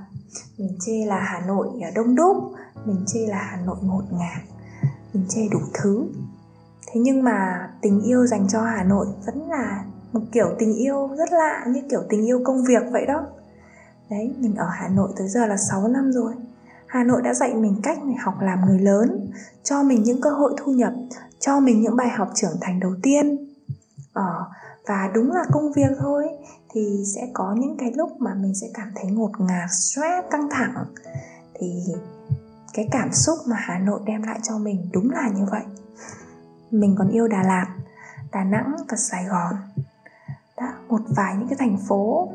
Mình 0.58 0.76
chê 0.80 1.06
là 1.06 1.20
Hà 1.20 1.40
Nội 1.46 1.68
à, 1.82 1.90
đông 1.94 2.14
đúc, 2.14 2.36
Mình 2.84 3.04
chê 3.06 3.26
là 3.26 3.38
Hà 3.38 3.56
Nội 3.66 3.76
ngột 3.82 4.02
ngạt, 4.10 4.42
Mình 5.14 5.24
chê 5.28 5.48
đủ 5.48 5.60
thứ. 5.74 6.06
Thế 6.86 7.00
nhưng 7.00 7.22
mà 7.22 7.68
tình 7.82 8.02
yêu 8.02 8.26
dành 8.26 8.48
cho 8.48 8.62
Hà 8.62 8.84
Nội 8.84 9.06
vẫn 9.26 9.48
là 9.48 9.84
một 10.12 10.20
kiểu 10.32 10.46
tình 10.58 10.74
yêu 10.74 11.08
rất 11.18 11.32
lạ, 11.32 11.64
như 11.66 11.82
kiểu 11.90 12.00
tình 12.08 12.26
yêu 12.26 12.40
công 12.44 12.64
việc 12.64 12.82
vậy 12.92 13.06
đó. 13.06 13.26
Đấy, 14.10 14.34
mình 14.38 14.54
ở 14.54 14.68
hà 14.72 14.88
nội 14.88 15.08
tới 15.16 15.28
giờ 15.28 15.46
là 15.46 15.56
6 15.56 15.88
năm 15.88 16.12
rồi 16.12 16.34
hà 16.90 17.04
nội 17.04 17.22
đã 17.22 17.34
dạy 17.34 17.54
mình 17.54 17.80
cách 17.82 17.98
học 18.24 18.34
làm 18.40 18.66
người 18.66 18.78
lớn, 18.78 19.30
cho 19.62 19.82
mình 19.82 20.02
những 20.02 20.20
cơ 20.20 20.30
hội 20.30 20.54
thu 20.56 20.72
nhập, 20.72 20.92
cho 21.40 21.60
mình 21.60 21.80
những 21.80 21.96
bài 21.96 22.08
học 22.08 22.28
trưởng 22.34 22.56
thành 22.60 22.80
đầu 22.80 22.92
tiên. 23.02 23.48
Ờ 24.12 24.46
và 24.86 25.10
đúng 25.14 25.30
là 25.30 25.44
công 25.52 25.72
việc 25.72 25.90
thôi, 25.98 26.26
thì 26.74 27.02
sẽ 27.14 27.28
có 27.32 27.54
những 27.58 27.76
cái 27.78 27.92
lúc 27.96 28.20
mà 28.20 28.34
mình 28.34 28.54
sẽ 28.54 28.66
cảm 28.74 28.92
thấy 28.94 29.10
ngột 29.10 29.30
ngạt, 29.38 29.70
stress, 29.70 30.30
căng 30.30 30.48
thẳng. 30.50 30.74
Thì 31.54 31.82
cái 32.74 32.88
cảm 32.92 33.12
xúc 33.12 33.38
mà 33.46 33.56
hà 33.58 33.78
nội 33.78 34.00
đem 34.04 34.22
lại 34.22 34.40
cho 34.42 34.58
mình 34.58 34.90
đúng 34.92 35.10
là 35.10 35.28
như 35.28 35.46
vậy. 35.50 35.62
Mình 36.70 36.94
còn 36.98 37.08
yêu 37.08 37.28
đà 37.28 37.42
lạt, 37.42 37.66
đà 38.32 38.44
nẵng 38.44 38.76
và 38.88 38.96
sài 38.96 39.24
gòn. 39.24 39.54
Đã, 40.56 40.74
một 40.88 41.00
vài 41.16 41.34
những 41.38 41.48
cái 41.48 41.56
thành 41.58 41.78
phố 41.88 42.32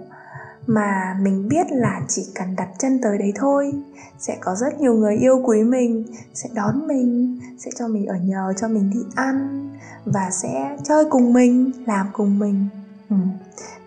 mà 0.68 1.18
mình 1.22 1.48
biết 1.48 1.68
là 1.70 2.02
chỉ 2.08 2.28
cần 2.36 2.56
đặt 2.56 2.70
chân 2.80 3.00
tới 3.04 3.18
đấy 3.18 3.34
thôi. 3.36 3.74
Sẽ 4.20 4.38
có 4.42 4.56
rất 4.56 4.80
nhiều 4.80 4.94
người 4.94 5.16
yêu 5.16 5.42
quý 5.44 5.64
mình 5.64 6.06
sẽ 6.34 6.50
đón 6.54 6.88
mình 6.88 7.40
sẽ 7.58 7.72
cho 7.76 7.88
mình 7.88 8.06
ở 8.06 8.16
nhờ 8.16 8.54
cho 8.58 8.68
mình 8.68 8.90
đi 8.94 9.00
ăn 9.16 9.70
và 10.06 10.30
sẽ 10.32 10.78
chơi 10.84 11.06
cùng 11.10 11.34
mình 11.34 11.72
làm 11.86 12.08
cùng 12.14 12.40
mình. 12.40 12.68
Ừ. 13.10 13.16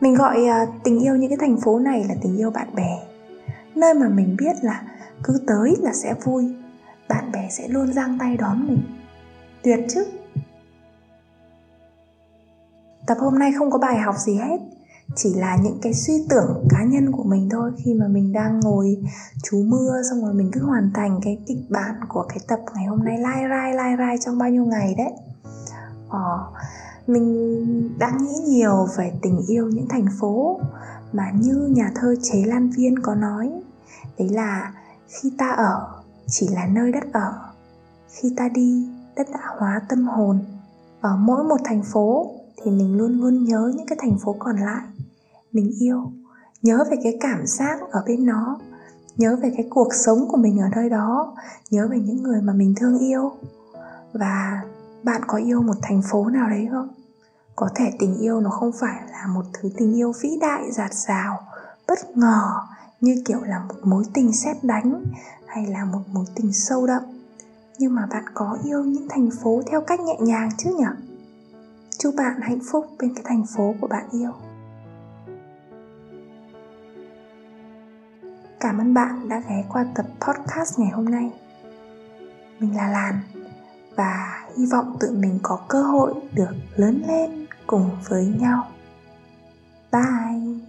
mình 0.00 0.14
gọi 0.14 0.38
uh, 0.42 0.68
tình 0.84 0.98
yêu 1.00 1.16
những 1.16 1.30
cái 1.30 1.38
thành 1.40 1.60
phố 1.60 1.78
này 1.78 2.04
là 2.08 2.14
tình 2.22 2.36
yêu 2.36 2.50
bạn 2.50 2.74
bè. 2.74 2.98
Nơi 3.74 3.94
mà 3.94 4.08
mình 4.08 4.36
biết 4.38 4.56
là 4.62 4.82
cứ 5.22 5.40
tới 5.46 5.76
là 5.80 5.92
sẽ 5.92 6.14
vui 6.24 6.54
bạn 7.08 7.32
bè 7.32 7.48
sẽ 7.50 7.68
luôn 7.68 7.92
giang 7.92 8.18
tay 8.18 8.36
đón 8.36 8.66
mình. 8.68 8.82
Tuyệt 9.62 9.78
chứ? 9.88 10.06
Tập 13.06 13.16
hôm 13.20 13.38
nay 13.38 13.52
không 13.58 13.70
có 13.70 13.78
bài 13.78 13.98
học 13.98 14.14
gì 14.18 14.34
hết 14.34 14.58
chỉ 15.14 15.34
là 15.34 15.58
những 15.62 15.78
cái 15.82 15.94
suy 15.94 16.26
tưởng 16.28 16.66
cá 16.70 16.84
nhân 16.84 17.12
của 17.12 17.22
mình 17.22 17.48
thôi. 17.50 17.70
Khi 17.84 17.94
mà 17.94 18.08
mình 18.08 18.32
đang 18.32 18.60
ngồi 18.60 18.96
trú 19.42 19.62
mưa 19.66 20.02
xong 20.10 20.24
rồi 20.24 20.34
mình 20.34 20.50
cứ 20.52 20.62
hoàn 20.62 20.90
thành 20.94 21.20
cái 21.22 21.38
kịch 21.46 21.60
bản 21.68 21.94
của 22.08 22.24
cái 22.28 22.38
tập 22.48 22.60
ngày 22.74 22.86
hôm 22.86 23.04
nay 23.04 23.18
lai 23.18 23.44
rai 23.50 23.74
lai 23.74 23.96
rai 23.98 24.18
trong 24.18 24.38
bao 24.38 24.50
nhiêu 24.50 24.64
ngày 24.64 24.94
đấy. 24.98 25.12
Ờ, 26.08 26.52
mình 27.06 27.98
đang 27.98 28.18
nghĩ 28.24 28.34
nhiều 28.46 28.86
về 28.96 29.12
tình 29.22 29.42
yêu 29.48 29.68
những 29.68 29.88
thành 29.88 30.06
phố 30.20 30.60
mà 31.12 31.30
như 31.30 31.72
nhà 31.76 31.92
thơ 31.94 32.14
chế 32.22 32.42
lan 32.46 32.70
viên 32.70 32.98
có 32.98 33.14
nói. 33.14 33.52
Đấy 34.18 34.28
là 34.28 34.72
khi 35.08 35.32
ta 35.38 35.48
ở 35.48 35.88
chỉ 36.26 36.48
là 36.48 36.66
nơi 36.66 36.92
đất 36.92 37.04
ở 37.12 37.32
khi 38.08 38.34
ta 38.36 38.48
đi 38.48 38.88
đất 39.16 39.26
đã 39.32 39.40
hóa 39.58 39.80
tâm 39.88 40.08
hồn. 40.08 40.38
Ở 41.00 41.16
mỗi 41.16 41.44
một 41.44 41.56
thành 41.64 41.82
phố 41.82 42.37
thì 42.62 42.70
mình 42.70 42.98
luôn 42.98 43.20
luôn 43.20 43.44
nhớ 43.44 43.72
những 43.76 43.86
cái 43.86 43.98
thành 44.00 44.18
phố 44.18 44.36
còn 44.38 44.56
lại. 44.56 44.82
Mình 45.52 45.72
yêu, 45.80 46.12
nhớ 46.62 46.84
về 46.90 46.96
cái 47.02 47.16
cảm 47.20 47.46
giác 47.46 47.80
ở 47.90 48.02
bên 48.06 48.26
nó, 48.26 48.58
nhớ 49.16 49.36
về 49.42 49.52
cái 49.56 49.66
cuộc 49.70 49.94
sống 49.94 50.28
của 50.28 50.36
mình 50.36 50.58
ở 50.58 50.68
nơi 50.76 50.90
đó, 50.90 51.36
nhớ 51.70 51.88
về 51.90 51.98
những 51.98 52.22
người 52.22 52.40
mà 52.42 52.52
mình 52.52 52.74
thương 52.76 52.98
yêu. 52.98 53.32
Và 54.12 54.62
bạn 55.02 55.20
có 55.26 55.38
yêu 55.38 55.62
một 55.62 55.76
thành 55.82 56.02
phố 56.10 56.26
nào 56.26 56.50
đấy 56.50 56.68
không? 56.70 56.88
Có 57.56 57.68
thể 57.74 57.92
tình 57.98 58.18
yêu 58.18 58.40
nó 58.40 58.50
không 58.50 58.72
phải 58.80 59.02
là 59.10 59.26
một 59.34 59.44
thứ 59.52 59.68
tình 59.76 59.96
yêu 59.96 60.12
vĩ 60.20 60.38
đại 60.40 60.72
giạt 60.72 60.94
rào 60.94 61.38
bất 61.88 62.16
ngờ, 62.16 62.42
như 63.00 63.22
kiểu 63.26 63.40
là 63.40 63.64
một 63.68 63.74
mối 63.84 64.04
tình 64.14 64.32
xét 64.32 64.56
đánh 64.64 65.04
hay 65.46 65.66
là 65.66 65.84
một 65.84 66.02
mối 66.12 66.24
tình 66.34 66.52
sâu 66.52 66.86
đậm. 66.86 67.02
Nhưng 67.78 67.94
mà 67.94 68.06
bạn 68.10 68.24
có 68.34 68.58
yêu 68.64 68.84
những 68.84 69.06
thành 69.08 69.28
phố 69.42 69.62
theo 69.70 69.80
cách 69.80 70.00
nhẹ 70.00 70.16
nhàng 70.20 70.50
chứ 70.58 70.70
nhỉ? 70.78 71.07
Chúc 71.98 72.14
bạn 72.16 72.40
hạnh 72.40 72.58
phúc 72.70 72.86
bên 72.98 73.14
cái 73.14 73.24
thành 73.26 73.44
phố 73.56 73.74
của 73.80 73.86
bạn 73.86 74.08
yêu. 74.12 74.32
Cảm 78.60 78.78
ơn 78.78 78.94
bạn 78.94 79.28
đã 79.28 79.42
ghé 79.48 79.64
qua 79.68 79.86
tập 79.94 80.06
podcast 80.20 80.78
ngày 80.78 80.90
hôm 80.90 81.04
nay. 81.04 81.30
Mình 82.58 82.76
là 82.76 82.88
làn 82.88 83.20
và 83.96 84.44
hy 84.56 84.66
vọng 84.66 84.96
tụi 85.00 85.10
mình 85.10 85.38
có 85.42 85.60
cơ 85.68 85.82
hội 85.82 86.14
được 86.32 86.52
lớn 86.76 87.02
lên 87.08 87.46
cùng 87.66 87.90
với 88.08 88.26
nhau. 88.26 88.68
Bye! 89.92 90.67